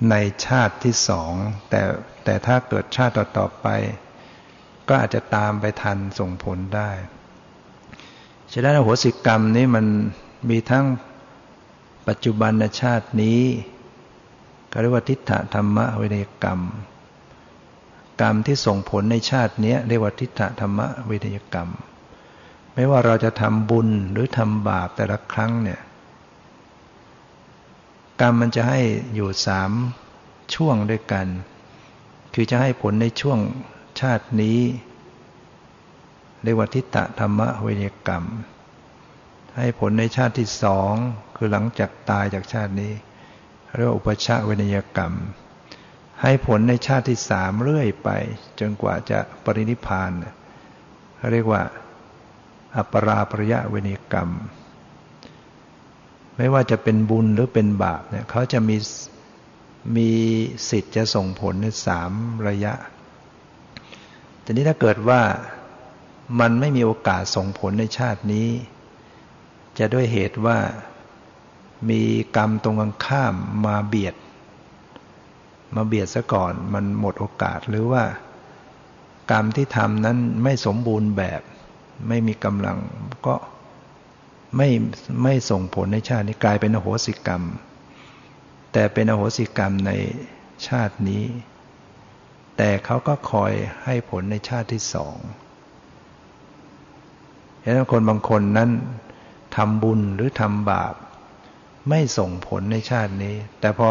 [0.10, 1.32] ในชาติที่สอง
[1.70, 1.82] แต่
[2.24, 3.68] แต่ถ้าเกิดชาติต่อๆไป
[4.88, 6.90] ก็อาจจะตามไปทันส่งผลได้
[8.52, 9.86] ฉะนั้นโหสิกรรมนี้มัน
[10.50, 10.86] มีทั้ง
[12.08, 13.42] ปัจจุบันชาตินี้
[14.72, 16.60] ก็เรียกว่าทิฏฐธรรมะวิเนกรรม
[18.22, 21.70] กรรมที่ส่งผลในชาตินี้เรียกว่าทิฏฐธรรมะวิเนกรรม
[22.74, 25.82] ไม่ว่าเราจะทำบุญหรือทำบาปแต่ละครั้งเนี่ย
[28.22, 28.82] กรรมมันจะให้
[29.16, 29.72] อยู่สาม
[30.56, 31.28] ช่วงด้วยกัน
[32.34, 33.40] คือจะให้ผลในช่วง
[34.02, 34.60] ชาตินี้
[36.44, 38.24] เรียกว่าทิฏฐธรรมเวยกรรม
[39.58, 40.94] ให้ผลในชาติที่สอง
[41.36, 42.94] คือหลังจากตายจากชาตินี้
[43.76, 45.14] เรียกว่าอุปชาเวนยกรรม
[46.22, 48.10] ให้ผลในชาติที่สามเรื่อยไป
[48.60, 50.12] จนกว่าจะปรินิพาน
[51.32, 51.62] เรียกว่า
[52.78, 54.30] อัปราปริยะเวนยกรรม
[56.38, 58.78] ไม่ว่าจะเป็นบุญหรือเป็นบาปเนี่ยเขาจะมี
[59.96, 60.10] มี
[60.70, 62.12] สิทธิ์จะส่งผลในสาม
[62.48, 62.74] ระยะ
[64.44, 65.22] แต่นี้ถ้าเกิดว่า
[66.40, 68.48] มันไม่มีโอกาสส่งผลในชาตินี้
[69.78, 70.58] จะด้วยเหตุว่า
[71.90, 72.02] มี
[72.38, 73.36] กรรมตรงกันข้าม
[73.66, 74.16] มาเบียด
[75.76, 78.04] มาเบียดซะก่อนมันหมดโอกาสหรือว่า
[79.32, 81.42] กรรมที่ทำนั้นไม่สมบูรณ์แบบ
[82.08, 82.78] ไม่มีกำลัง
[83.28, 83.36] ก็
[84.58, 84.70] ไม่
[85.24, 87.44] ไม่ส่งผลในชาตินี้กลายเป็นอโหสิกรรม
[88.74, 89.92] แต่เป็นอโหสิกรรมใน
[90.68, 91.24] ชาตินี้
[92.58, 95.16] แต่เขาก็คอยให้ผลในชาติที่สอง
[97.62, 98.70] เห็นคนบางคนนั้น
[99.56, 100.94] ทำบุญหรือทำบาป
[101.90, 103.90] ไม่ส่งผลในชาตินี้ แต่พอ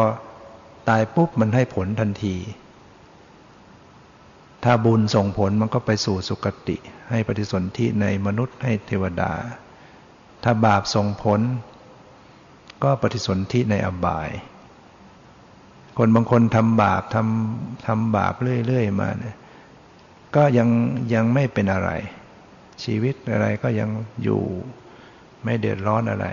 [0.89, 2.35] ตายปุ๊บมันให้ผลทันที
[4.63, 6.77] ถ้าบุญส่งผลมันก็ไปสู่สุคติ
[7.09, 9.33] ให้ปฏิสนธิในมนุษย์ให้เทวดา
[10.43, 11.39] ถ้าบาปส่งผล
[12.83, 14.29] ก็ปฏิสนธิในอบาย
[15.97, 18.33] คนบางคนทำบาปทำทำบาป
[18.67, 19.35] เรื่อยๆมาเนี่ย
[20.35, 20.69] ก็ยัง
[21.13, 21.89] ยังไม่เป็นอะไร
[22.83, 23.89] ชีวิตอะไรก็ยัง
[24.23, 24.41] อยู่
[25.43, 26.27] ไม่เดือดร้อนอะไร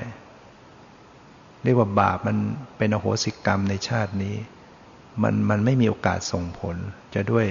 [1.62, 2.36] เรียกว่าบาปมัน
[2.76, 4.36] เป็นอโหสิกรรมในชาตินี้
[5.22, 6.76] มันมันไม่มีโอกาสส่งผล
[7.14, 7.46] จะด้วย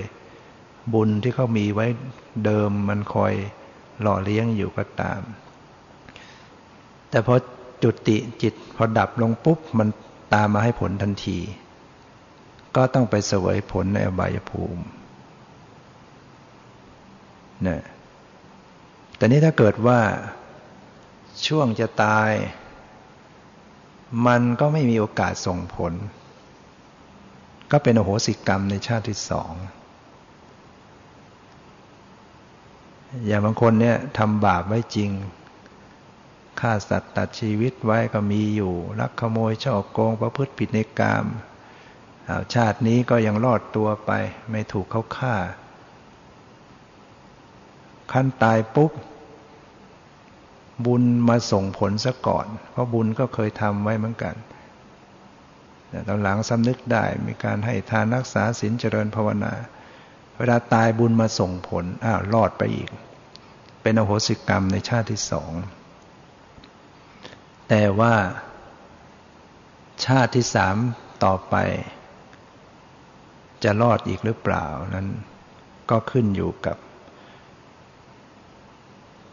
[0.93, 1.87] บุญที่เขามีไว้
[2.45, 3.33] เดิมมันคอย
[4.01, 5.21] หล่อเลี้ยงอยู่ก็ตาม
[7.09, 7.35] แต่พอ
[7.83, 9.87] จุติจิตพอดับลงปุ๊บมัน
[10.33, 11.37] ตามมาให้ผลทันที
[12.75, 14.83] ก็ต้องไปเสวยผลในอบายภูมิ
[17.63, 17.81] เนี่ย
[19.15, 19.99] แต่นี้ถ้าเกิดว่า
[21.47, 22.31] ช่วงจะตาย
[24.27, 25.93] มันก็ไม่มีโอกาสส่งผล
[27.71, 29.53] ก็เป็นโอโหสิกรรมในชาติที่สอง
[33.25, 35.11] อย่างบางคนเนี่ยทำบาปไว้จริง
[36.59, 41.25] ฆ่าสัตว์ตัดชีวิตไว้ก็มีอยู่ลักขโมยช่อโกงประพฤติผิดในกาม
[42.55, 44.11] ชาตินี้ก็ยังรอดตัวไป
[44.51, 45.35] ไม่ถูกเขาฆ่า
[48.13, 48.91] ขั้นตายปุ๊บ
[50.85, 54.35] บุญมาส่งผลซะก่อน เพราะบุญก็เคยทำไว้เหมือนกัน
[55.89, 59.53] แต่ตอนหลังสำนึกได้มีการให้ทานรักษาศีลเจริญภาวนา
[60.37, 62.89] เวลาตายบุญมาส่งผลอ้าวรอดไปอีก
[63.81, 65.51] เป็นอโหสิกรรมในชาติที่สอง
[67.69, 68.15] แต่ว่า
[70.05, 70.75] ชาติที่สาม
[71.23, 71.55] ต่อไป
[73.63, 75.07] จะรอดอีกหรือเปล่านั้น
[75.89, 76.77] ก็ขึ้นอยู่กับ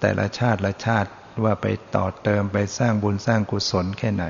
[0.01, 1.11] แต่ละชาติละชาติ
[1.45, 4.24] ว่าไปต่อเติมไปสร้างบุญสร้างกุศลแค่ไหน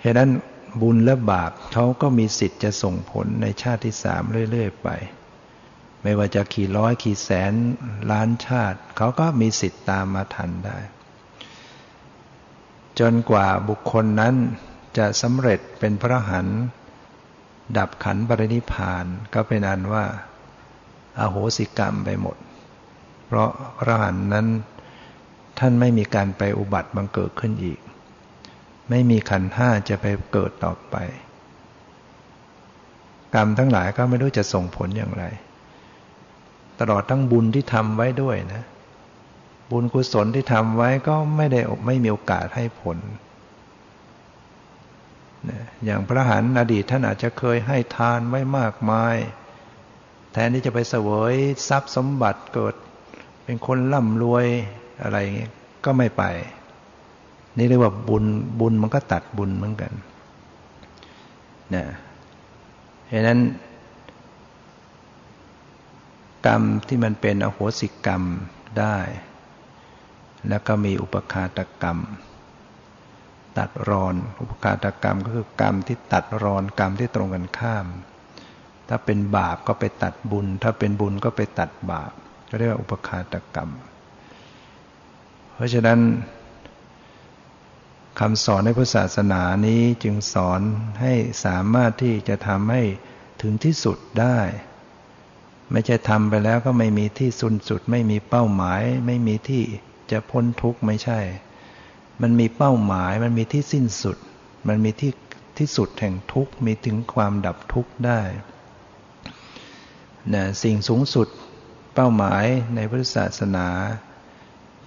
[0.00, 0.30] เหตุนั้น
[0.82, 4.88] บุญและบาปเขาก็มีสิทธิ์จะส่งผลในชาติที่สามเรื่อยๆไป
[6.02, 7.52] ไม่ว่าจะขี่ร้อยขี่แสน
[8.10, 10.78] ล้านชาติ เขาก็มีสิทธิ์ตามมาทันได้
[13.00, 14.34] จนกว่าบุคคลนั้น
[14.98, 16.46] จะสำเร็จเป็นพระหัน
[17.78, 19.04] ดับขันปรินิพาน
[19.34, 20.04] ก็เป็นอันว่า
[21.18, 22.36] อาโหสิกรรมไปหมด
[23.26, 24.46] เพราะพระหันนั้น
[25.58, 27.80] ท่านไม่มีการไปอุบัติบังเกิดขึ้นอีก
[28.90, 30.96] ไม่มีขันห้าจะไปเกิดต่อไป
[33.34, 35.24] กรรมทั้งหลายก็ไม่รู้จะส่งผลอย่างไร
[36.80, 38.62] ตลอดทั้งบุญที่ทำไว้ด้วยนะ
[39.70, 42.96] บุญกุศลที่ทำไว้ก็ไม่ได้ไม่มีโอกาสให้ผล
[45.84, 49.16] อย่างพระหันอดีตท่านอาจจะเคยให้ทานไว้มากมาย
[50.32, 51.34] แทนที่จะไปเสวย
[51.68, 52.74] ทรัพย์สมบัติเกิด
[53.44, 54.46] เป็นคนร่ำรวย
[55.02, 55.52] อะไรเงี้ย
[55.84, 56.22] ก็ไม่ไป
[57.58, 58.24] นี่เรียกว่าบุญ
[58.60, 59.92] บุญมันก็ตัดบุญเหมือนกัน
[61.74, 61.84] นะ
[63.06, 63.40] เพราะนั้น
[66.46, 68.22] กรรมที่มันเป็นอโหสิกรรม
[68.78, 68.96] ได้
[70.48, 71.98] แล้วก็มีอุปคาตกรรม
[73.58, 77.86] ตัดรอน อุปคาตกรรมก็คือกรรมที่ตัดรอนกรรมที่ตรงกันข้าม
[78.88, 82.10] ถ้าเป็นบาปก็ไปตัดบุญ ถ้าเป็นบุญก็ไปตัดบาป
[82.48, 83.70] ก็เรียกว่าอุปคาตกรรม
[85.54, 86.00] เพราะฉะนั้น
[88.20, 90.60] คำสอนในพุทธศาสนานี้จึงสอน
[91.00, 91.12] ให้
[91.44, 92.82] สามารถที่จะทำให้
[93.42, 94.38] ถึงที่สุดได้
[95.72, 99.62] ไม่ใช่ทำไปแล้วก็ไม่มีที่สุดสุด ไม่มีเป้าหมาย ไม่มีที่
[100.10, 101.20] จะพ้นทุกข์ไม่ใช่
[102.22, 104.16] มันมีเป้าหมาย มันมีที่สิ้นสุด
[104.68, 105.12] มันมีที่
[105.58, 108.20] ที่สุดแห่งทุกข์ มีถึงความดับทุกข์ได้
[110.34, 111.28] นะสิ่งสูงสุด
[111.94, 112.44] เป้าหมาย
[112.74, 113.68] ในพุทธศาสนา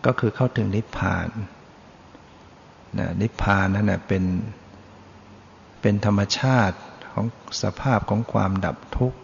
[0.05, 1.29] ก็คือเข้าถึงนิพพาน
[2.99, 4.23] นะนิพพานนั่นนะเป็น
[5.81, 6.77] เป็นธรรมชาติ
[7.13, 7.25] ของ
[7.63, 9.17] สภาพของความดับทุกข์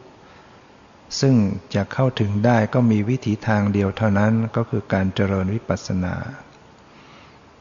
[1.20, 1.36] ซึ่ง
[1.76, 6.16] จะเข้าถึงได้ก็มีวิถีทางเดียวเท่านั้นก็คือการเจริญวิปัสสนา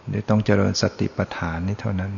[0.09, 2.12] หรือต้องเจริญสติปัฏฐานนี้เท่านั้น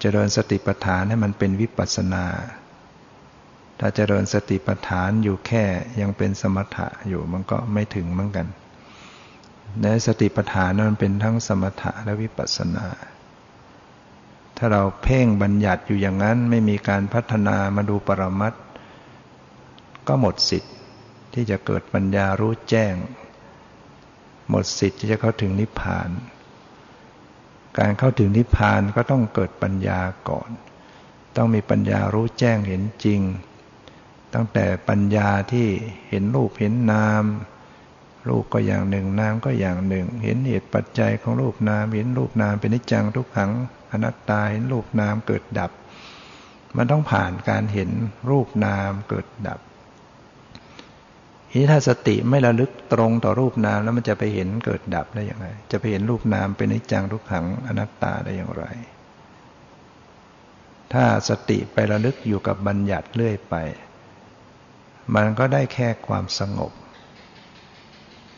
[0.00, 2.26] เจริญสติปัฏฐานให้มันเป็นวิปัสสนา
[3.80, 5.64] ถ้าเจริญสติปัฏฐานอยู่แค่
[6.00, 8.46] ยังเป็นสมถะอยู่มันก็ไม่ถึงเหมือนกัน
[9.82, 12.86] ในสติปัฏฐานนั้นเป็นทั้งสมถะและวิปัสสนา
[14.56, 18.54] ถ้าเราเพ่งบัญญัติอยู่อย่างนั้นไม่มีการพัฒนามาดูปรมัต
[20.08, 20.74] ก็หมดสิทธิ์
[21.34, 22.94] ที่จะเกิดปัญญารู้แจ้ง
[24.50, 26.10] หมดสิทธิ์ที่จะเข้าถึงนิพพาน
[27.78, 30.50] การเข้าถึงนิพพานก็ต้องเกิดปัญญาก่อน
[31.36, 33.20] ต้องมีปัญญารู้แจ้งเห็นจริง
[34.34, 35.68] ตั้งแต่ปัญญาที่
[36.08, 37.24] เห็นรูปเห็นนาม
[38.28, 43.52] รูปก็อย่างหนึ่งนามก็อย่างหนึ่ง เห็นเหตุปัจจัยของรูปนาม เห็นรูปนามเป็นนิจจังทุกขัง
[43.90, 45.70] อนัตตาเห็นรูปนามเกิดดับ
[46.76, 47.90] มันต้องผ่านการเห็น
[48.30, 49.60] รูปนามเกิดดับ
[51.50, 58.64] ทีนี้ถ้าสติไม่ระลึกตรงต่อรูปนามแล้วมันจะไปเห็นเกิดดับได้อย่างไร จะไปเห็นรูปนามเป็นนิจจังทุกขังอนัตตาได้อย่างไร
[60.92, 63.54] ถ้าสติไประลึกอยู่กับบัญญัติเรื่อยไป
[65.14, 66.72] มันก็ได้แค่ความสงบ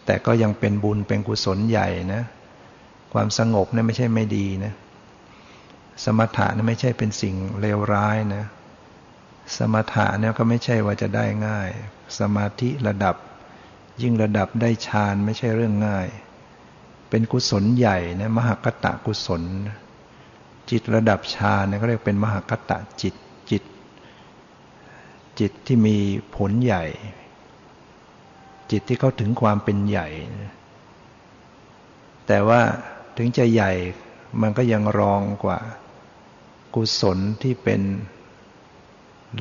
[0.06, 2.22] แต่ก็ยังเป็นบุญเป็นกุศลใหญ่นะ
[3.14, 4.72] ความสงบเนี่ยไม่ใช่ไม่ดีนะ
[6.04, 8.44] สมถะเนี่ยไม่ใช่เป็นสิ่งเลวร้ายนะ
[9.56, 11.70] สมถะเนี่ยก็ไม่ใช่ว่าจะได้ง่าย
[12.18, 13.16] สมาธิระดับ
[14.02, 16.08] ยิ่งระดับได้ฌานไม่ใช่เรื่องง่าย
[17.10, 19.42] เป็นกุศลใหญ่นะมหากตะกุศล
[20.70, 23.14] จิตระดับฌานเนี่ยก็เรียกเป็นมหคตะจิต
[23.50, 23.62] จิต
[25.38, 25.96] จิตที่มี
[26.36, 26.84] ผลใหญ่
[28.70, 30.08] จิตที่เขาถึงความเป็นใหญ่
[32.26, 32.60] แต่ว่า
[33.16, 33.72] ถึงจะใหญ่
[34.40, 35.58] มันก็ยังรองกว่า
[36.74, 37.80] กุศลที่เป็น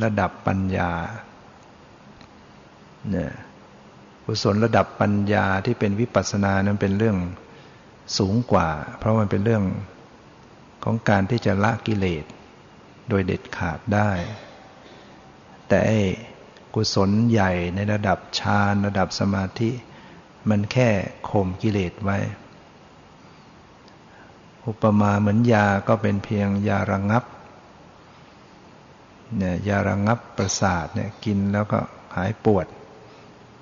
[0.04, 0.92] ระดับปัญญา
[3.12, 3.32] เนี่ย
[4.26, 7.18] กุศลระดับปัญญาที่เป็นวิปัสสนานั้นเป็นเรื่อง
[8.18, 9.64] สูงกว่า เพราะมันเป็นเรื่อง
[10.84, 12.26] ของการที่จะละกิเลส
[13.10, 14.12] โดยเด็ดขาดได้
[15.70, 15.80] แต่
[16.76, 19.72] กุศลใหญ่ในระดับฌานระดับสมาธิ
[20.50, 20.90] มันแค่
[21.30, 22.18] ข่มกิเลสไว้
[24.66, 27.24] อุปมาเหมือนยาก็เป็นเพียงยาระงงับ
[29.38, 31.80] เนี่ยยาระงงับประสาทเนี่ยกินแล้วก็
[32.16, 32.66] หายปวด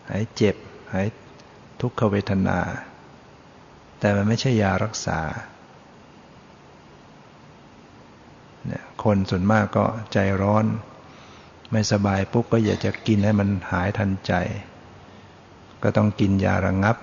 [0.10, 0.56] หายเจ็บ
[0.94, 1.08] หาย
[1.82, 2.60] ทุกขเวทนา
[4.00, 5.20] แต่มันไม่ใช่ยารักษา
[8.66, 10.66] เนี่ยคนส่วนมากก็ใจร้อน
[11.72, 14.34] ไม่สบายปุ๊บก็อยากจะกินให้มันหายทันใจ
[15.84, 16.98] ก็ต้องกินยาระงงับ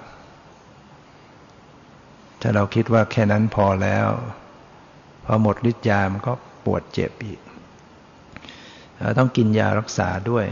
[2.40, 4.08] ถ้าเราคิดว่าแค่นั้นพอแล้ว
[5.24, 6.32] พอหมดฤทธิ์ยามันก็
[6.64, 7.40] ปวดเจ็บอีก
[9.00, 10.46] เราต้องกินยารักษาด้วย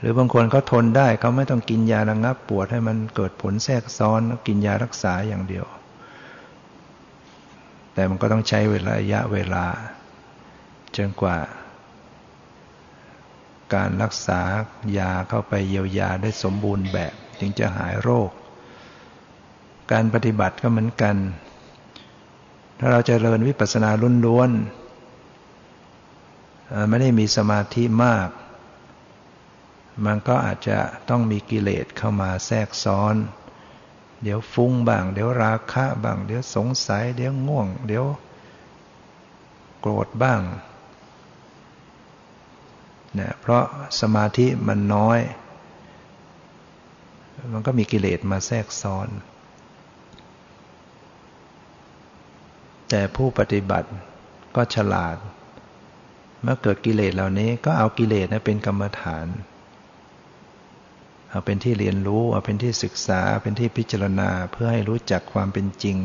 [0.00, 5.66] หรือบางคนเขาทนได้เขาไม่ต้องกินยาระงงับปวดให้มันเกิดผลแทรกซ้อนกินยารักษาอย่างเดียว
[7.94, 9.66] แต่มันก็ต้องใช้เวลาระยะเวลา
[10.96, 11.38] จนกว่า
[13.74, 14.40] การรักษา
[14.98, 18.30] ยาเข้าไปเยียวยาได้สมบูรณ์แบบ จึงจะหายโรค
[19.92, 21.16] การปฏิบัติก็เหมือนกัน
[22.78, 23.90] ถ้าเราจเจริญวิปัสสนา
[24.26, 28.28] ล้วนๆไม่ได้มีสมาธิมาก
[30.06, 30.78] มันก็อาจจะ
[31.08, 33.14] ต้องมีกิเลสเข้ามาแทรกซ้อน
[34.22, 38.06] เดี๋ยวฟุ้งบ้าง เดี๋ยวราคะบ้าง เดี๋ยวสงสัย เดี๋ยวง่วง เดี๋ยว
[39.80, 40.40] โกรธบ้าง
[43.18, 43.64] นะเพราะ
[44.00, 45.18] สมาธิมันน้อย
[47.52, 49.08] มันก็มีกิเลสมาแทรกซ้อน
[52.88, 53.88] แต่ผู้ปฏิบัติ
[54.56, 55.16] ก็ฉลาด
[56.42, 59.26] เมื่อเกิดกิเลสเหล่านี้ก็เอากิเลสนะเป็นกรรมฐาน
[61.30, 65.96] เอาเป็นที่เรียนรู้เอาเป็นที่ศึกษาเป็นที่พิจารณาเพื่อให้รู้จักความเป็นจริง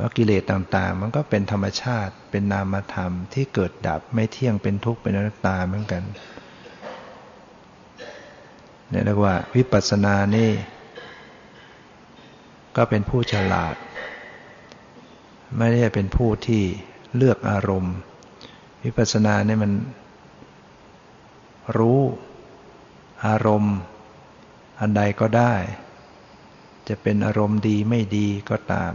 [0.00, 6.02] ว่ากิเลสต่างๆ มันก็เป็นธรรมชาติเป็นนามธรรมที่เกิดดับไม่เที่ยงเป็นทุกข์เป็นอนัตตาเหมือนกัน
[8.88, 10.50] เนี่ยเรียกว่าวิปัสสนานี่
[12.76, 13.76] ก็เป็นผู้ฉลาด
[15.58, 16.62] ไม่ได้เป็นผู้ที่
[17.16, 17.96] เลือกอารมณ์
[18.84, 19.72] วิปัสสนาเนี่ยมัน
[21.78, 22.00] รู้
[23.26, 23.76] อารมณ์
[24.80, 25.54] อันใดก็ได้
[26.88, 28.92] จะเป็นอารมณ์ดีไม่ดีก็ตาม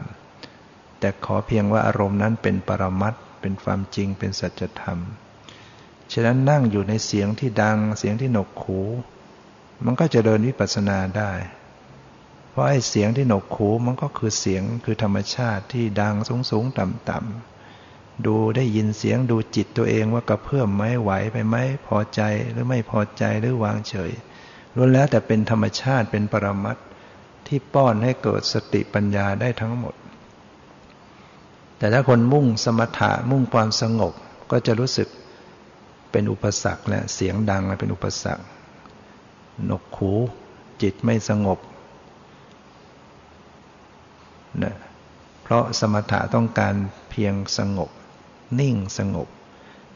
[1.00, 5.00] แต่ขอเพียงว่าอารมณ์นั้นเป็นปรมัตเป็นความจริงเป็นสัจธรรม
[6.12, 8.82] ฉะนั้นนั่งอยู่ในเสียงที่ดังเสียงที่หนกขู
[9.86, 11.32] มันก็จะเดินวิปัสสนาได้
[12.50, 21.56] เพราะไอ้เสียงที่หนกขูมันก็คือเสียงคือธรรมชาติที่ดังสูงสูงต่ำต่ำดูได้ยินเสียงดูจิตตัวเองว่ากระเพื่อมไหมไหวไปไหม
[21.86, 22.22] พอใจ
[22.52, 24.12] หรือไม่พอใจหรือวางเฉย
[24.76, 26.78] ล้วนแล้วแต่เป็นธรรมชาติเป็นปรมัต
[27.48, 29.96] ที่ป้อนให้เกิดสติปัญญาได้ทั้งหมด
[31.78, 34.14] แต่ถ้าคนมุ่งสมถะมุ่งความสงบ
[34.52, 35.08] ก็จะรู้สึก
[36.12, 38.46] เป็นอุปสรรคและเสียงดังเป็นอุปสรรค
[39.66, 40.12] หนกหู
[40.82, 41.60] จิตไม่สงบ
[44.64, 44.76] นะ
[45.44, 46.76] เพราะสมถะต้องการ
[47.10, 47.90] เพียงสงบ
[48.60, 49.28] นิ่งสงบ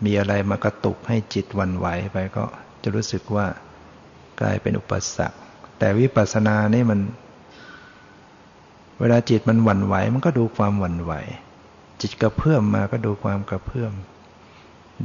[0.04, 2.46] มีอะไรมากระตุกให้จิตวันไหวไปก็
[2.84, 3.46] จะรู้สึกว่า
[4.40, 5.38] กลายเป็นอุปสรรค
[5.80, 7.00] แต่วิปัสสนานี่มัน
[9.00, 11.14] เวลาจิตมันหวั่นไหว มันก็ดูความหวั่นไหว
[12.02, 13.94] จิตกระเพื่อมมาก็ดูความกระเพื่อม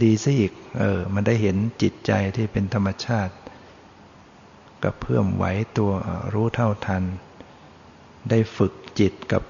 [0.03, 3.35] ดีซะอีก เออ มันได้เห็นจิตใจที่เป็นธรรมชาติ
[4.83, 5.45] กระเพื่อมไหว
[5.79, 5.93] ตัว
[6.33, 7.03] รู้เท่าทัน
[8.31, 9.43] ได้ฝึกจิตกับ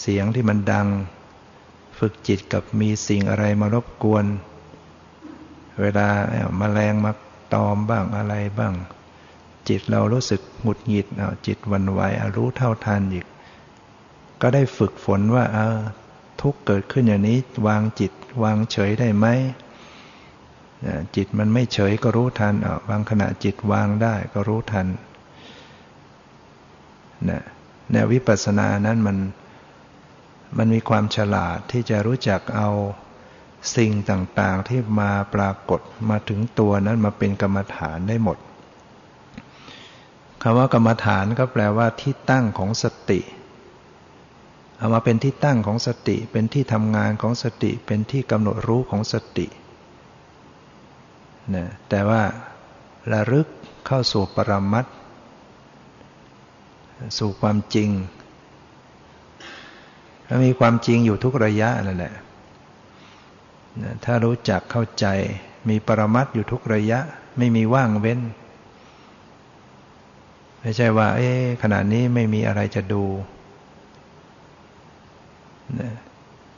[0.00, 0.88] เสียงที่มันดัง
[1.98, 4.24] ฝึกจิตกับมีสิ่งอะไรมารบกวน
[5.82, 6.08] เวลา
[6.60, 7.12] มาแมลงมา
[7.54, 8.74] ตอมบ้างอะไรบ้าง
[9.68, 11.06] จิตเรารู้สึกหงุดหงิด
[11.46, 12.00] จิตวันไหว
[12.36, 13.26] รู้เท่าทันอีก
[14.40, 15.78] ก็ได้ฝึกฝนว่าเออ
[16.40, 19.26] ทุกเกิดขึ้นอย่างนี้วางจิตวางเฉยได้ไหม
[21.16, 22.54] จิตมันไม่เฉยก็รู้ทัน
[22.88, 24.86] บางขณะจิตวางได้ก็รู้ทัน
[27.28, 27.42] นะ
[27.90, 29.18] แนววิปัสสนานั้นมัน
[30.58, 32.68] มันมีความฉลาดที่จะรู้จักเอา
[33.76, 38.38] สิ่งต่างๆที่มาปรากฏมาถึงตัวนั้นมาเป็นกรรมฐานได้หมด
[40.42, 43.20] คำว่ากรรมฐานก็แปลว่าที่ตั้งของสติ
[44.78, 49.46] เอามาเป็นที่ตั้งของสติ เป็นที่ทำงานของสติ เป็นที่กำหนดรู้ของสติ
[51.54, 52.22] นะแต่ว่า
[53.12, 53.46] ระลึก
[53.86, 54.86] เข้าสู่ปรมัต
[57.18, 57.90] สู่ความจริง
[60.26, 62.14] แล้วมีความจริงอยู่ทุกระยะนั่นแหละ
[64.04, 65.06] ถ้ารู้จักเข้าใจ
[65.68, 67.00] มีปรมัตอยู่ทุกระยะ
[67.38, 68.20] ไม่มีว่างเว้น
[70.60, 71.30] ไม่ใช่ว่า เอ๊
[71.62, 73.04] ขณะนี้ไม่มีอะไรจะดู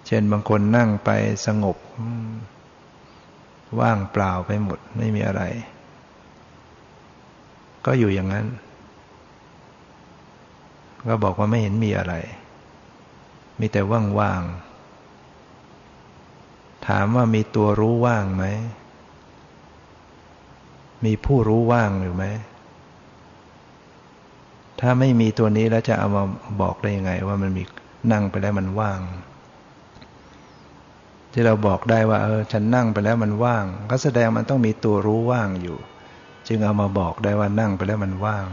[0.06, 1.10] เช่นบางคนนั่งไป
[1.46, 1.76] สงบ
[3.80, 5.42] ว่างเปล่าไปหมด ไม่มีอะไร
[7.86, 8.46] ก็อยู่อย่างนั้น
[11.08, 12.14] ก็บอกว่าไม่เห็นมีอะไร
[13.60, 14.65] มีแต่ว่างๆ
[16.88, 18.44] ถามว่ามีตัวรู้ว่างไหม
[21.04, 22.24] มีผู้รู้ว่างหรือไหม
[24.80, 26.24] ถ้าไม่มีตัวนี้แล้วจะเอามา
[26.60, 27.62] บอกได้ยังไง ว่ามันมี
[28.12, 29.00] นั่งไปแล้วมันว่าง
[31.32, 35.78] ที่เราบอกได้ว่า เออ ฉันนั่งไปแล้วมันว่าง ก็แสดงมันต้องมีตัวรู้ว่างอยู่
[36.48, 38.46] จึงเอามาบอกได้ว่านั่งไปแล้วมันว่าง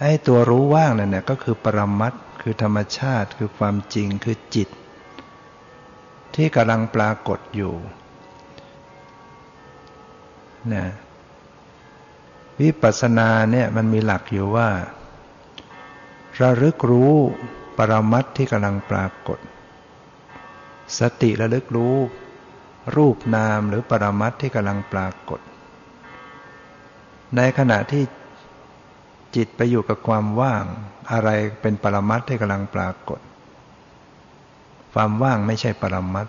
[0.00, 4.68] ไอ้ตัวรู้ว่างนั่นเนี่ยก็คือปรมัตคือธรรมชาติคือความจริงคือจิต
[6.36, 7.74] ที่กำลังปรากฏอยู่
[10.74, 10.86] นะ
[12.60, 14.68] วิปัสสนาเนี่ยมันมีหลักอยู่ว่า
[16.40, 17.14] ระลึกรู้
[17.78, 19.38] ปรมัตที่กำลังปรากฏ
[20.98, 21.96] สติระลึกรู้
[22.96, 25.40] รูปนามหรือปรมัตที่กำลังปรากฏ
[27.36, 28.04] ในขณะที่
[29.36, 30.64] จิตไปอยู่กับความว่าง
[31.12, 31.28] อะไร
[31.60, 33.20] เป็นปรมัตที่กำลังปรากฏ
[34.98, 36.26] ความว่างไม่ใช่ปรมัต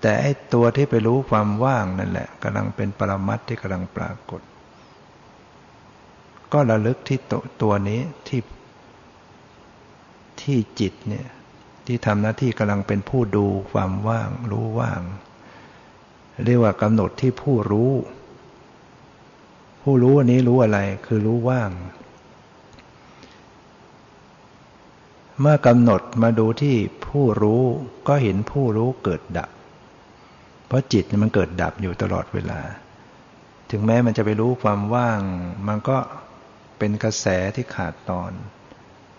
[0.00, 4.40] แต่ไอ้ตัวที่ไปรู้ความว่างนั่นแหละกำลังเป็นปรมัตที่กำลังปรากฏ
[6.52, 7.18] ก็ระลึกที่
[7.62, 8.40] ตัวนี้ที่
[10.40, 11.28] ที่จิตเนี่ย
[11.86, 15.00] ที่ทำหน้าที่กำลังเป็นผู้ดูความว่าง รู้ว่าง
[16.44, 17.92] เรียกว่ากำหนดที่ผู้รู้
[19.82, 21.70] ผู้รู้อันนี้รู้อะไรคือรู้ว่าง
[25.40, 26.76] เมื่อกำหนดมาดูที่
[27.06, 27.62] ผู้รู้
[28.08, 29.50] ก็เห็นผู้รู้เกิดดับ
[30.66, 32.60] เพราะจิตมันเกิดดับอยู่ตลอดเวลา
[33.70, 35.20] ถึงแม้มันจะไปรู้ความว่าง
[35.68, 35.96] มันก็
[36.78, 37.26] เป็นกระแส
[37.56, 38.32] ที่ขาดตอน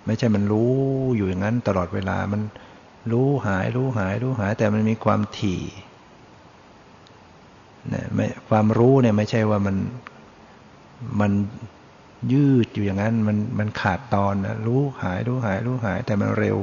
[0.05, 0.73] ไม่ใช่มันรู้
[1.15, 2.41] อยู่อย่างนั้นตลอดเวลามัน
[3.11, 5.61] รู้หายรู้หายรู้หายแต่มันมีความถี่
[7.89, 9.77] เนี่ยความรู้เนี่ยไม่ใช่ว่ามัน
[11.19, 11.31] มัน
[12.33, 16.57] ยืดอยู่อย่างนั้นมันมันขาดตอนนะรู้หายรู้หายรู้หายแต่มันเร็ว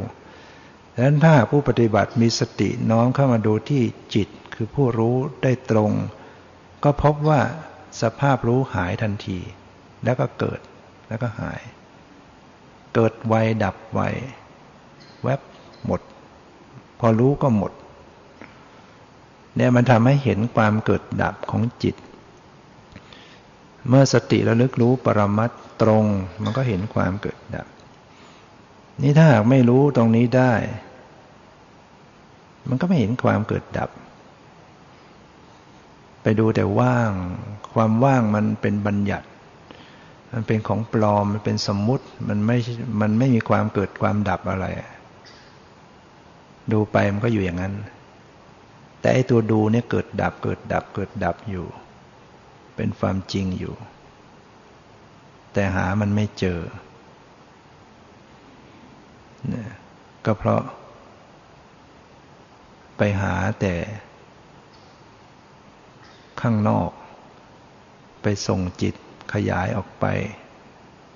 [0.95, 3.83] ดังนั้นถ้าผู้ปฏิบัติมีสติน้อมเข้ามาดูที่
[4.15, 5.93] จิตคือผู้รู้ได้ตรง
[6.85, 7.41] ก็พบว่า
[8.03, 9.39] สภาพรู้หายทันที
[10.05, 10.61] แล้วก็เกิด
[11.09, 11.61] แล้วก็หาย
[12.95, 13.35] เกิดไว
[13.65, 14.01] ดับไว
[15.25, 15.41] แวบ
[15.87, 16.01] หมด
[17.01, 17.73] พอรู้ก็หมด
[19.57, 21.95] เนี่ยมันทำให้เห็นความเกิดดับของจิต
[23.89, 25.51] เมื่อสติระลึกรู้ปรมัต
[25.83, 26.05] ตรง
[26.43, 27.67] มันก็เห็นความเกิดดับ
[29.03, 30.53] นี่ถ้าหากไม่รู้ตรงนี้ได้
[32.69, 33.91] มันก็ไม่เห็นความเกิดดับ
[36.23, 37.11] ไปดูแต่ว่าง
[37.75, 39.27] ความว่างมันเป็นบัญญัติ
[40.33, 42.57] มันเป็นของปลอม มันเป็นสมมุติ มันไม่
[43.01, 44.67] มันไม่มีความเกิดความดับอะไร
[46.73, 47.75] ดูไปมันก็อยู่อย่างนั้น
[49.01, 51.67] แต่ไอ้ตัวดูเนี่ยเกิดดับ เกิดดับ เกิดดับอยู่
[52.77, 53.75] เป็นความจริงอยู่
[55.53, 56.61] แต่หามันไม่เจอ
[59.49, 59.71] เนี่ย
[60.25, 60.63] ก็เพราะ
[62.97, 63.75] ไปหาแต่
[66.41, 66.91] ข้างนอก
[68.23, 68.95] ไปส่งจิต
[69.33, 70.07] ขยายออกไป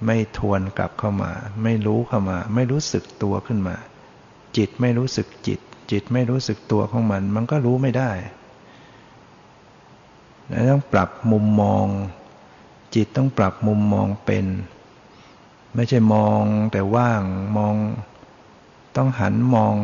[0.06, 1.32] ไม่ทวนกลับเข้ามา
[1.62, 3.76] ไม่รู้เข้ามา ไม่รู้สึกตัวขึ้นมา
[4.56, 8.10] จิตไม่รู้สึกจิต จิตไม่รู้สึกตัวของมัน มันก็รู้ไม่ได้
[10.48, 11.86] และต้องปรับมุมมอง
[12.94, 14.46] จิตต้องปรับมุมมองเป็น
[15.74, 16.42] ไม่ใช่มอง
[16.72, 17.22] แต่ว่าง
[17.56, 17.74] มอง
[18.96, 19.74] ต้องหันมอง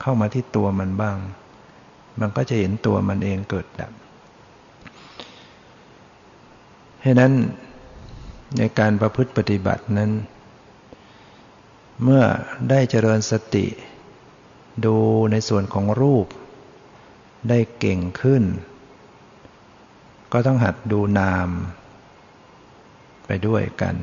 [0.00, 1.18] เข้ามาที่ตัวมันบ้าง
[2.20, 3.92] มันก็จะเห็นตัวมันเองเกิดดับ
[7.00, 7.32] เพราะนั้น
[8.58, 10.10] ในการประพฤติปฏิบัตินั้น
[12.02, 12.22] เมื่อ
[12.70, 13.66] ได้เจริญสติ
[14.84, 14.96] ดู
[15.32, 16.26] ในส่วนของรูป
[17.48, 18.42] ได้เก่งขึ้น
[20.32, 21.48] ก็ต้องหัดดูนาม
[23.26, 23.96] ไปด้วยกัน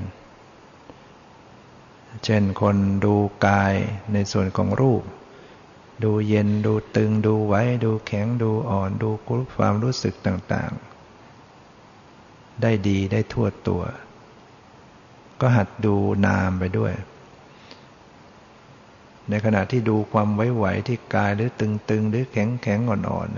[2.25, 3.15] เช่นคนดู
[3.47, 3.75] กาย
[4.13, 5.03] ในส่วนของรูป
[6.03, 9.09] ดูเย็นดูตึงดูไว้ ดูแข็งดูอ่อนดู
[9.55, 13.83] ความรู้สึกต่างๆ ได้ดีได้ทั่วตัว
[15.41, 15.95] ก็หัดดู
[16.27, 16.93] นามไปด้วย
[19.29, 23.29] ในขณะที่ดูความไว้ไหวที่กายหรือตึงๆ หรือแข็งๆอ่อน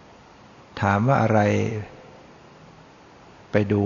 [0.00, 1.40] ๆถามว่าอะไร
[3.52, 3.84] ไปดู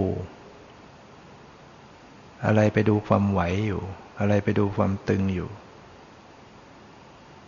[2.44, 3.82] อะไรไปดูความไหวอยู่
[4.18, 5.48] อะไรไปดูความตึงอยู่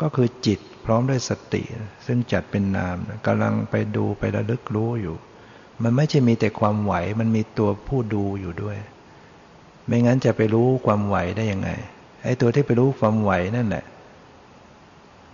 [0.01, 1.63] ก็คือจิตพร้อมด้วยสติ
[2.07, 2.97] ซึ่งจัดเป็นนาม
[3.27, 5.17] กำลังไปดูไประลึกรู้อยู่
[5.83, 8.79] มันไม่ใช่มีแต่ความไหว มันมีตัวผู้ดูอยู่ด้วย
[9.87, 11.71] ไม่งั้นจะไปรู้ความไหวได้ยังไง
[12.23, 13.85] ไอ้ตัวที่ไปรู้ความไหวนั่นแหละ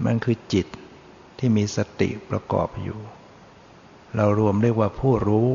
[0.05, 0.67] มันคือจิต
[1.39, 2.99] ที่มีสติประกอบอยู่
[4.17, 5.49] เรารวมเรียกว่าผู้รู้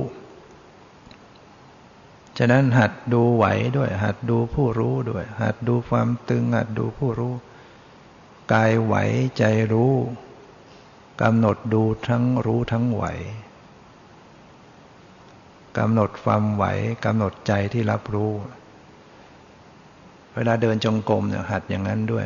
[2.37, 3.45] ฉะนั้นหัดดูไหว
[3.77, 7.33] ด้วย หัดดูผู้รู้ด้วย หัดดูความตึง หัดดูผู้รู้
[8.53, 8.95] กายไหว
[9.37, 9.93] ใจรู้
[11.21, 13.03] กำหนดดูทั้งรู้ทั้งไหว
[15.77, 16.63] กำหนดความไหว
[17.05, 18.31] กำหนดใจที่รับรู้
[20.35, 22.25] เวลาเดินจงกรมเนี่ยหัดอย่างนั้นด้วย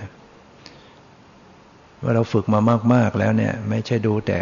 [2.01, 2.59] ว่าเราฝึกมา
[2.93, 4.39] มาก ๆ แล้วเนี่ย ไม่ใช่ดูแต่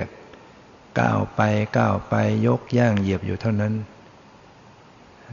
[1.00, 1.42] ก้าวไป
[1.78, 2.16] ก้าวไป
[2.48, 3.74] ยกย่างเหยียบอยู่เท่านั้น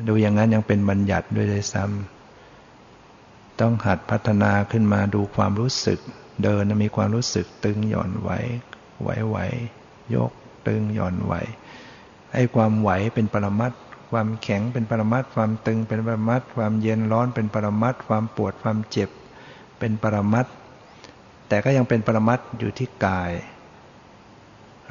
[0.08, 5.98] ดูอย่างนั้นยังเป็นบัญญัติด้วยเลยซ้ำต้องหัดพัฒนาขึ้นมาดูความรู้สึก
[6.42, 8.30] เดินมีความรู้สึกตึงหย่อนไหว
[9.02, 9.36] ไหวไหว
[10.14, 10.32] ยก
[10.66, 11.34] ตึงหย่อนไหว
[12.32, 13.72] ไอ้ความไหวเป็นปรมัต
[14.10, 19.10] ความแข็งเป็นปรมัตความตึงเป็นปรมัตความเย็นร้อนเป็นปรมัตความปวดความเจ็บ
[19.78, 20.46] เป็นปรมัต
[21.48, 23.32] แต่ก็ยังเป็นปรมัตอยู่ที่กาย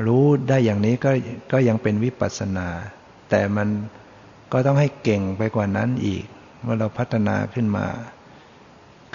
[0.06, 1.12] รู้ได้อย่างนี้ก็
[1.51, 2.68] ก็ยังเป็นวิปัสสนา
[3.30, 3.68] แต่มัน
[4.54, 6.26] ก็ต้องให้เก่งไปกว่านั้นอีก
[6.62, 7.88] เมื่อเราพัฒนาขึ้นมา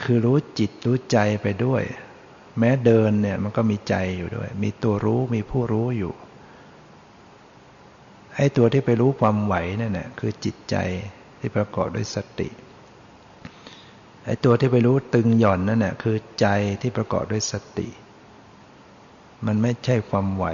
[0.00, 1.82] คือรู้จิตรู้ใจไปด้วย
[2.58, 6.14] แม้เดินเนี่ยมันก็มีใจอยู่ด้วย มีตัวรู้มีผู้รู้อยู่
[8.34, 10.76] ไอ้ตัวที่ไปรู้ความไหวนั่นแหละคือจิตใจ
[11.38, 12.48] ที่ประกอบด้วยสติ
[14.24, 16.46] ไอ้ตัวที่ไปรู้ตึงหย่อนนั่นแหละคือใจ
[16.82, 17.88] ที่ประกอบด้วยสติ
[19.46, 20.46] มันไม่ใช่ความไหว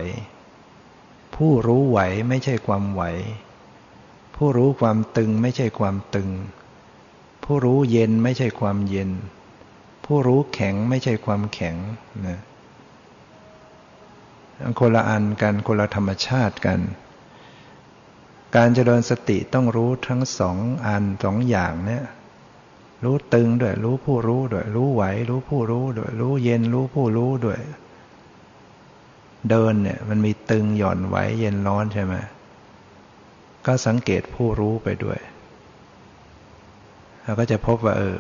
[1.37, 3.03] ผู้รู้ไหวไม่ใช่ความไหว
[4.37, 6.30] ผู้รู้ความตึงไม่ใช่ความตึง
[7.45, 9.11] ผู้รู้เย็นไม่ใช่ความเย็น
[10.05, 11.76] ผู้รู้แข็งไม่ใช่ความแข็ง
[12.26, 12.39] นะ
[14.80, 16.80] คนละอันกันคนละธรรมชาติกัน
[18.57, 20.57] การเจริญสติต้องรู้ทั้งสอง
[20.87, 22.05] อันสองอย่างเนี่ย
[23.05, 27.61] รู้ตึงด้วย รู้ผู้รู้ด้วย รู้ไหว รู้ผู้รู้ด้วย รู้เย็นรู้ผู้รู้ด้วย
[29.51, 32.14] เดินเนี่ย มันมีตึงหย่อนไหวเย็นร้อนใช่ไหม
[33.67, 35.19] ก็สังเกตผู้รู้ไปด้วย
[37.23, 38.17] เราก็จะพบว่าเออ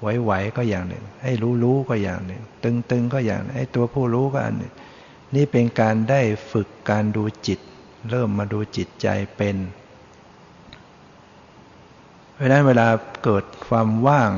[0.00, 4.72] ไหวไหวก็อย่างหนึ่ง ให้รู้รู้ก็อย่างหนึ่ง ตึงตึงก็อย่างไอ้ตัวผู้รู้ก็อันหนึ่ง
[5.34, 6.20] นี่เป็นการได้
[6.52, 7.60] ฝึกการดูจิต
[8.10, 9.56] เริ่มมาดูจิตใจเป็น
[12.34, 12.86] เพราะนั้นเวลา
[13.24, 14.32] เกิดความว่าง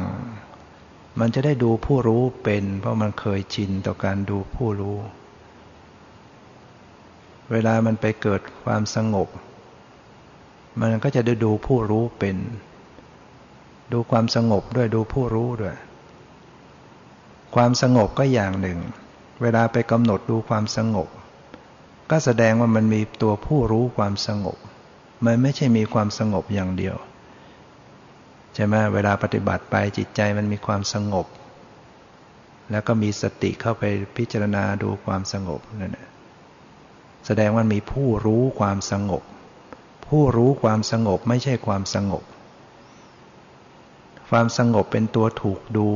[1.21, 4.97] มันจะได้ดูผู้รู้เป็น เพราะมันเคยชินต่อการดูผู้รู้
[7.53, 9.29] เวลามันไปเกิดความสงบ
[10.81, 12.37] มันก็จะได้ดูผู้รู้เป็น
[13.93, 15.77] ดูความสงบด้วยดูผู้รู้ด้วย
[17.55, 18.79] ความสงบก็อย่างหนึ่ง
[19.43, 21.09] เวลาไปกำหนดดูความสงบ
[22.11, 24.57] ก็แสดงว่ามันมีตัวผู้รู้ความสงบ
[25.25, 26.97] มันไม่ใช่มีความสงบอย่างเดียว
[28.55, 31.27] ใช่ไหมเวลาปฏิบัติไปจิตใจมันมีความสงบ
[32.71, 33.85] แล้วก็มีสติเข้าไป
[34.17, 36.09] พิจารณาดูความสงบนั่นแหละ
[37.27, 39.23] แสดงว่ามีผู้รู้ความสงบ
[40.09, 42.25] ผู้รู้ความสงบไม่ใช่ความสงบ
[44.29, 45.91] ความสงบเป็นตัวถูกดู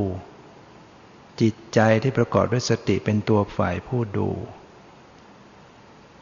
[1.41, 4.29] จิตใจที่ประกอบด้วยสติเป็นตัวฝ่ายผู้ดู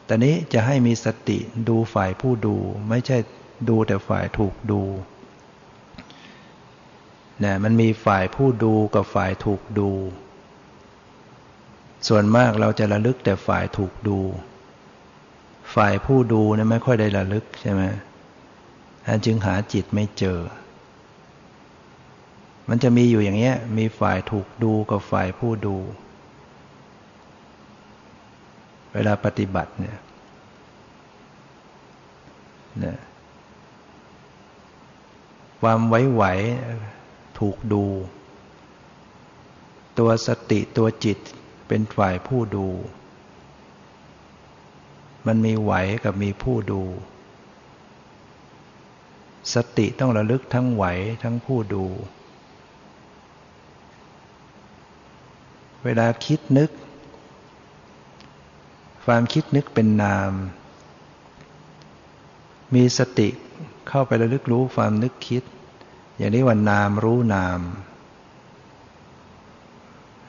[0.04, 1.38] แต่นี้จะให้มีสติ
[1.68, 2.56] ดูฝ่ายผู้ดู
[2.88, 3.18] ไม่ใช่
[3.68, 4.82] ดูแต่ฝ่ายถูกดู
[7.44, 9.90] นะมันมีฝ่ายผู้ดูกับฝ่ายถูกดู
[12.08, 14.18] ส่วนมากเราจะระลึกแต่ฝ่ายถูกดู
[15.74, 17.82] ฝ่ายผู้ดูนะไม่ค่อยได้ระลึกใช่ไหม
[19.24, 20.38] จึงหาจิตไม่เจอ
[22.68, 25.76] มันจะมีอยู่อย่างเงี้ย มีฝ่ายถูกดูกับฝ่ายผู้ดู
[28.92, 29.98] เวลาปฏิบัติเนี่ย
[32.84, 32.98] นะ
[35.60, 36.22] ความไหวไหว
[37.38, 37.84] ถูกดู
[39.98, 41.18] ตัวสติตัวจิต
[41.68, 42.66] เป็นฝ่ายผู้ดู
[45.26, 45.72] มันมีไหว
[46.04, 46.82] กับมีผู้ดู
[49.54, 50.84] สติต้องระลึกทั้งไหว
[51.22, 51.84] ทั้งผู้ดู
[55.84, 56.70] เวลาคิดนึก
[59.04, 60.32] ความคิดนึกเป็นนาม
[62.74, 63.28] มีสติ
[63.88, 65.42] เข้าไประลึกรู้ความนึกคิด
[66.16, 67.60] อย่างนี้ว่านามรู้นาม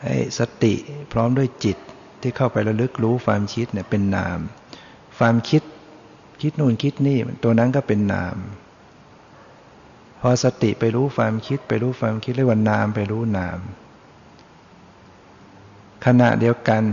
[0.04, 0.74] ให้สติ
[1.12, 1.78] พร้อมด้วยจิต
[2.22, 4.40] ที่เข้าไประลึกรู้ความคิดเนี่ยเป็นนาม
[5.22, 5.64] ความคิด
[6.42, 8.38] คิดนู่นคิดนี่ตัวนั้นก็เป็นนาม
[10.20, 13.60] พอสติไปรู้ความคิดไปรู้ความคิดเรียกว่านามไปรู้นาม
[16.06, 16.84] ขณะเดียวกัน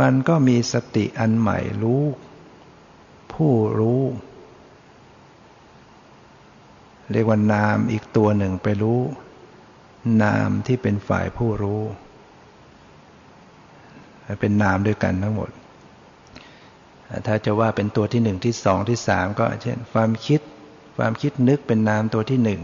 [0.00, 2.02] มันก็มีสติอันใหม่รู้
[3.32, 4.02] ผู้รู้
[7.12, 9.00] เรียกว่านามอีกตัวหนึ่งไปรู้
[10.22, 11.82] นามที่เป็นฝ่ายผู้รู้
[14.40, 15.50] เป็นนามด้วยกันทั้งหมด
[17.26, 20.40] ถ้าจะว่าเป็นตัวที่หนึ่งที่สองที่สามก็เช่น ความคิด
[20.96, 22.62] ความคิดนึกเป็นนามตัวที่หนึ่ง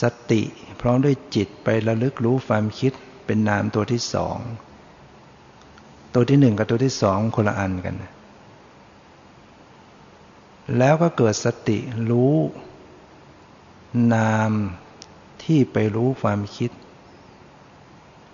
[0.00, 0.42] สติ
[0.80, 2.92] พร้อมด้วยจิตไประลึกรู้ความคิด
[3.26, 4.38] เป็นนามตัวที่สอง
[6.14, 7.94] ตัวที่หนึ่งกับตัวที่สองคนละอันกัน
[10.78, 11.78] แล้วก็เกิดสติ
[12.10, 12.34] รู้
[14.14, 14.50] นาม
[15.44, 16.70] ที่ไปรู้ความคิด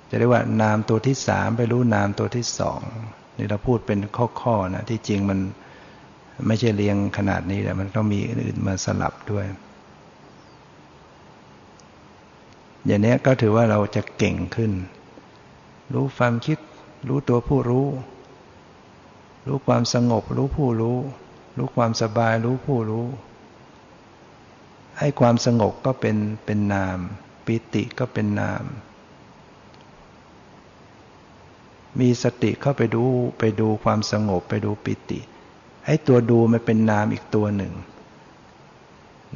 [0.08, 2.80] จะเรียกว่านามตัวที่สามไปรู้นามตัวที่สอง
[3.40, 4.00] นี่เราพูดเป็น
[4.42, 5.38] ข้อๆนะที่จริงมัน
[6.46, 9.44] ไม่ใช่เรียงขนาดนี้แต่มันต้องมีอื่นมาสลับด้วย
[12.86, 14.72] อย่างนี้ก็ถือว่าเราจะเก่งขึ้น
[15.94, 16.58] รู้ความคิด
[17.08, 17.88] รู้ตัวผู้รู้
[19.46, 20.98] รู้ความสงบ รู้ผู้รู้
[21.58, 23.06] รู้ความสบาย รู้ผู้รู้
[24.98, 26.98] ให้ความสงบก็เป็นเป็นนาม
[27.44, 28.64] ปิติก็เป็นนาม
[31.98, 33.04] มีสติเข้าไปดู
[33.38, 35.20] ไปดูความสงบไปดูปิติ
[35.86, 37.74] ให้ตัวดูมันเป็นนามอีกตัวหนึ่ง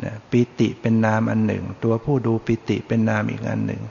[0.05, 3.83] นะปิติเป็นนามอันหนึ่ง ตัวผู้ดูปิติเป็นนามอีกอันหนึ่ง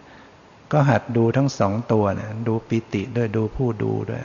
[0.71, 4.21] ก็หัดดูทั้งสองตัวนะดูปิติด้วยดูผู้ดูด้วย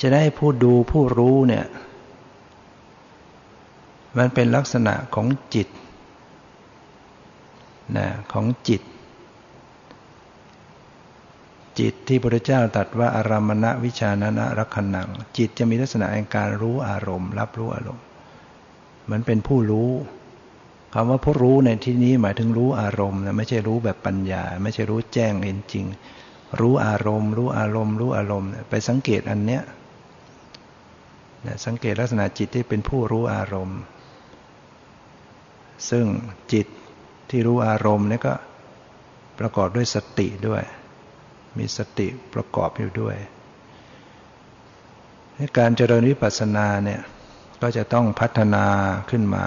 [0.00, 1.66] จะได้ผู้ดูผู้รู้เนี่ย
[4.18, 5.68] มันเป็นลักษณะของจิต
[7.96, 8.82] นะของจิต
[11.78, 18.04] จิตที่พระพุทธเจ้าตรัสว่าอารามณะวิชานะนะรักขณัง จิตจะมีลักษณะแห่งการรู้อารมณ์ รับรู้อารมณ์
[19.04, 19.90] เหมือนเป็นผู้รู้
[20.94, 25.84] คำว่าผู้รู้ในที่นี้หมายถึงรู้อารมณ์นะไม่ใช่รู้แบบปัญญา ไม่ใช่รู้แจ้งเห็นจริง
[26.60, 29.62] รู้อารมณ์ รู้อารมณ์ รู้อารมณ์ ไปสังเกตอันเนี้ย
[31.66, 33.78] สังเกตลักษณะจิตที่เป็นผู้รู้อารมณ์
[35.90, 36.06] ซึ่ง
[36.52, 36.66] จิต
[37.30, 38.34] ที่รู้อารมณ์นี่ก็
[39.38, 40.62] ประกอบด้วยสติด้วย
[41.58, 43.16] มีสติประกอบอยู่ด้วย
[45.58, 47.00] การเจริญวิปัสสนาเนี่ย
[47.62, 48.66] ก็จะต้องพัฒนา
[49.10, 49.46] ขึ้นมา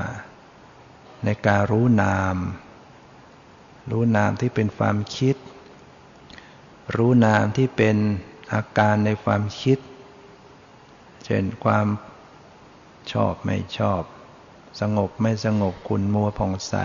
[1.25, 2.37] ในการรู้นาม
[3.91, 5.35] รู้นามที่เป็นความคิด
[6.95, 7.97] รู้นามที่เป็น
[8.53, 9.79] อาการในความคิด
[11.25, 11.87] เช่นความ
[13.11, 14.01] ชอบไม่ชอบ
[14.79, 16.75] สงบไม่สงบคุณมัวผ่องใส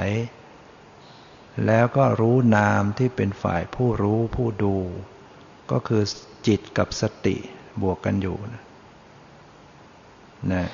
[1.66, 4.76] แล้วก็รู้นามที่เป็นฝ่ายผู้รู้ผู้ดู
[5.70, 6.02] ก็คือ
[6.46, 7.36] จิตกับสติ
[7.82, 8.62] บวกกันอยู่นะ
[10.52, 10.70] นะ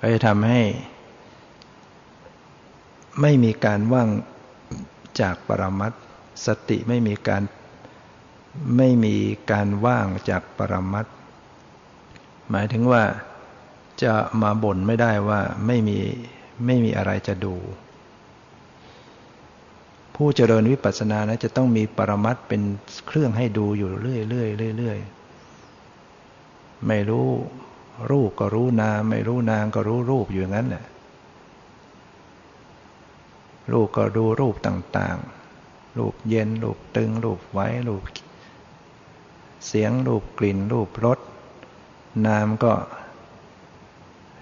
[0.00, 0.60] ก็จะทำให้
[3.20, 4.08] ไม่มีการว่าง
[5.20, 5.92] จากปรมัต
[6.46, 7.42] สติไม่มีการ
[8.76, 9.16] ไม่มี
[9.50, 11.06] การว่างจากปรมัต
[12.50, 13.02] หมายถึงว่า
[14.02, 15.98] จะมาบ่นไม่ได้ว่าไม่มี
[16.66, 17.54] ไม่มีอะไรจะดู
[20.14, 22.62] ผู้เจริญวิปัสสนานะจะต้องมีปรมัตเป็น
[23.06, 24.30] เครื่องให้ดูอยู่เรื่อยๆ
[24.78, 24.98] เรื่อย
[26.86, 27.28] ไม่รู้
[28.10, 30.84] รูปก็รู้นามไม่รู้นามก็รู้รูปอยู่งั้นแหละ
[33.72, 38.02] รูปก็ดูรูปต่างๆ รูปเย็น รูปตึง รูปไว้ รูป
[39.66, 41.18] เสียง รูปกลิ่น รูปรส
[42.26, 42.72] นามก็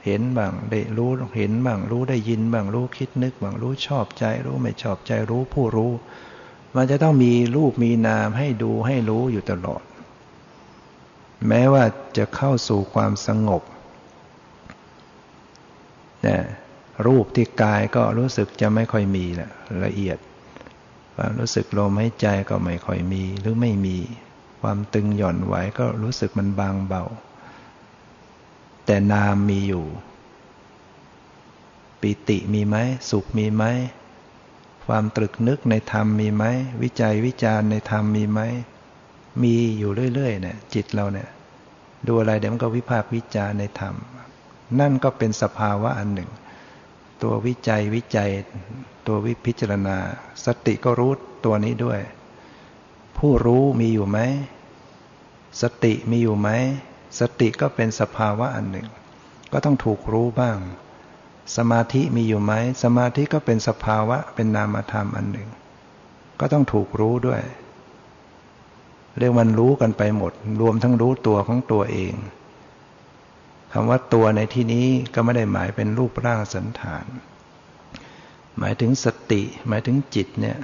[0.05, 5.93] เห็นบ้างได้รู้เห็นบ้างรู้ได้ยินบ้างรู้คิดนึกบ้างรู้ชอบใจ รู้ไม่ชอบใจรู้ผู้รู้
[6.77, 9.83] มันจะต้องมีรูปมีนามให้ดูให้รู้อยู่ตลอด
[11.49, 11.85] แม้ว่า
[12.17, 13.63] จะเข้าสู่ความสงบ
[16.27, 16.39] นะ
[17.07, 19.51] รูปที่กายก็รู้สึกจะไม่ค่อยมีละ
[19.85, 20.19] ละเอียด
[21.17, 23.99] ความรู้สึกลมหายใจก็ไม่ค่อยมีหรือไม่มี
[24.61, 27.05] ความตึงหย่อนไหวก็รู้สึกมันบางเบา
[28.93, 29.87] แต่นามมีอยู่
[32.01, 32.77] ปิติมีไหม
[33.11, 33.65] สุขมีไหม
[34.87, 36.45] ความตรึกนึกในธรรมมีไหม
[36.83, 38.41] วิจัยวิจารณ์ในธรรมมีไหม
[39.43, 41.29] มีอยู่เรื่อยๆเนี่ยจิตเราเนี่ย
[42.07, 43.95] ดูอะไรเดี๋ยวมันก็วิพากษ์วิจารณ์ในธรรม
[44.81, 46.31] นั่นก็เป็นสภาวะอันหนึ่ง
[47.23, 48.31] ตัววิจัยวิจัย
[49.07, 49.97] ตัววิพิจารณา
[50.45, 51.13] สติก็รู้
[51.45, 52.01] ตัวนี้ด้วย
[53.19, 54.19] ผู้รู้มีอยู่ไหม
[55.63, 56.51] สติมีอยู่ไหม
[57.19, 58.89] สติก็เป็นสภาวะอันหนึ่ง
[59.53, 60.59] ก็ต้องถูกรู้บ้าง
[61.57, 62.53] สมาธิมีอยู่ไหม
[62.83, 65.49] สมาธิก็เป็นสภาวะเป็นนามธรรมอันหนึ่ง
[66.41, 67.43] ก็ต้องถูกรู้ด้วย
[69.19, 72.15] เรียกมันรู้กันไปหมด รวมทั้งรู้ตัวของตัวเอง
[73.73, 77.07] คำว่าตัวในที่นี้ก็ไม่ได้หมายเป็นรูปร่างสันฐาน
[78.59, 80.59] หมายถึงสติ หมายถึงจิตเนี่ย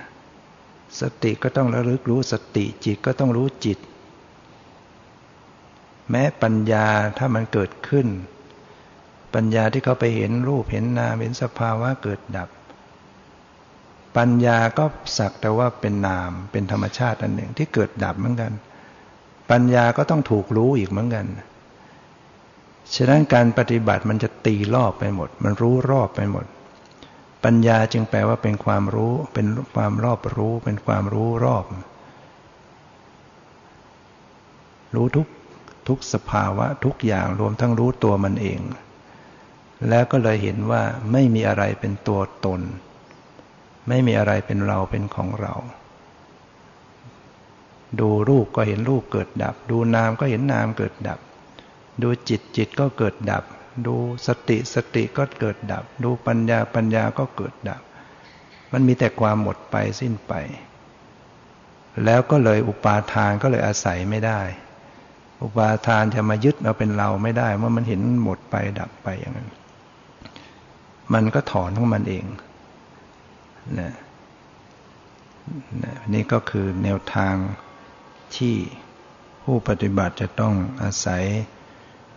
[1.01, 3.78] สติก็ต้องระลึกรู้สติ จิตก็ต้องรู้จิต
[6.11, 6.87] แม้ปัญญา
[7.19, 8.07] ถ้ามันเกิดขึ้น
[9.35, 12.49] ปัญญาที่เขาไปเห็นรูปเห็นนามเห็นสภาวะเกิดดับ
[14.17, 14.85] ปัญญาก็
[15.19, 18.53] สักแต่ว่าเป็นนามเป็นธรรมชาติอันหนึ่งที่เกิดดับเหมือนกัน
[19.51, 21.27] ปัญญาก็ต้องถูกรู้อีกเหมือนกัน
[22.95, 26.47] ฉะนั้นการปฏิบัติมันจะตีรอบไปหมด มันรู้รอบไปหมด
[27.45, 31.65] ปัญญาจึงแปลว่าเป็นความรู้ เป็นความรอบรู้ เป็นความรู้รอบ
[34.95, 35.27] รู้ทุก
[35.89, 38.61] ทุกสภาวะทุกอย่างรวมทั้งรู้ตัวมันเอง
[39.89, 40.82] แล้วก็เลยเห็นว่า
[41.12, 42.61] ไม่มีอะไรเป็นตัวตน
[43.89, 45.55] ไม่มีอะไรเป็นเราเป็นของเรา
[48.01, 51.18] ดูรูปก็เห็นรูปเกิดดับ ดูนามก็เห็นนามเกิดดับ
[52.03, 53.45] ดูจิตจิตก็เกิดดับ
[53.87, 57.82] ดูสติสติก็เกิดดับ ดูปัญญาปัญญาก็เกิดดับ
[58.72, 60.32] มันมีแต่ความหมดไปสิ้นไป
[62.05, 64.41] แล้วก็เลยอุปาทานก็เลยอาศัยไม่ได้
[65.43, 69.49] อุปาทานจะมายึดเอาเป็นเราไม่ได้เมื่อมันเห็นหมดไปดับไปอย่างนั้น
[71.14, 72.24] มันก็ถอนของมันเอง
[73.80, 73.93] นะ
[75.82, 77.34] นะนี่ก็คือแนวทาง
[78.37, 78.55] ที่
[79.45, 81.24] ผู้ปฏิบัติจะต้องอาศัย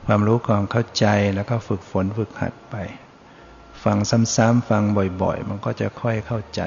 [0.06, 1.06] ความรู้ความเข้าใจ
[1.36, 2.76] แล้วก็ฝึกฝนฝึกหัดไป
[3.84, 3.98] ฟัง
[4.36, 4.84] ซ้ำๆฟัง
[5.22, 6.62] บ่อยๆ มันก็จะค่อยเข้าใจ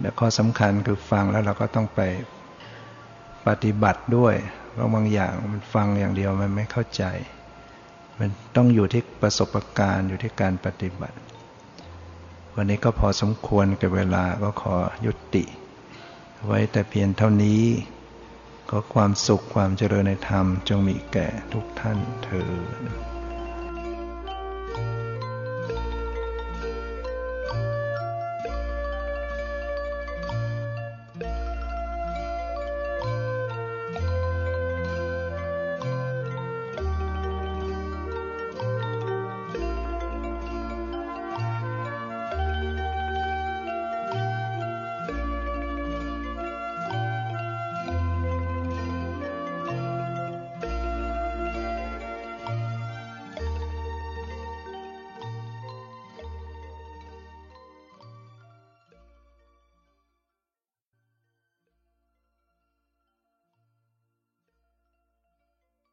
[0.00, 2.00] แต่ข้อสำคัญคือฟังแล้วเราก็ต้องไป
[3.46, 4.34] ปฏิบัติด้วย
[4.74, 7.04] เพราะบางอย่างมันฟังอย่างเดียวมันไม่เข้าใจ
[8.18, 11.18] มันต้องอยู่ที่ประสบการณ์อยู่ที่การปฏิบัติ
[12.54, 14.74] วันนี้ก็พอสมควรกับเวลาก็ขอ
[15.06, 15.44] ยุติ
[16.46, 17.62] ไว้แต่เพียงเท่านี้
[18.68, 22.52] ขอความสุขความเจริญในธรรมจงมีแก่ทุกท่านเธอ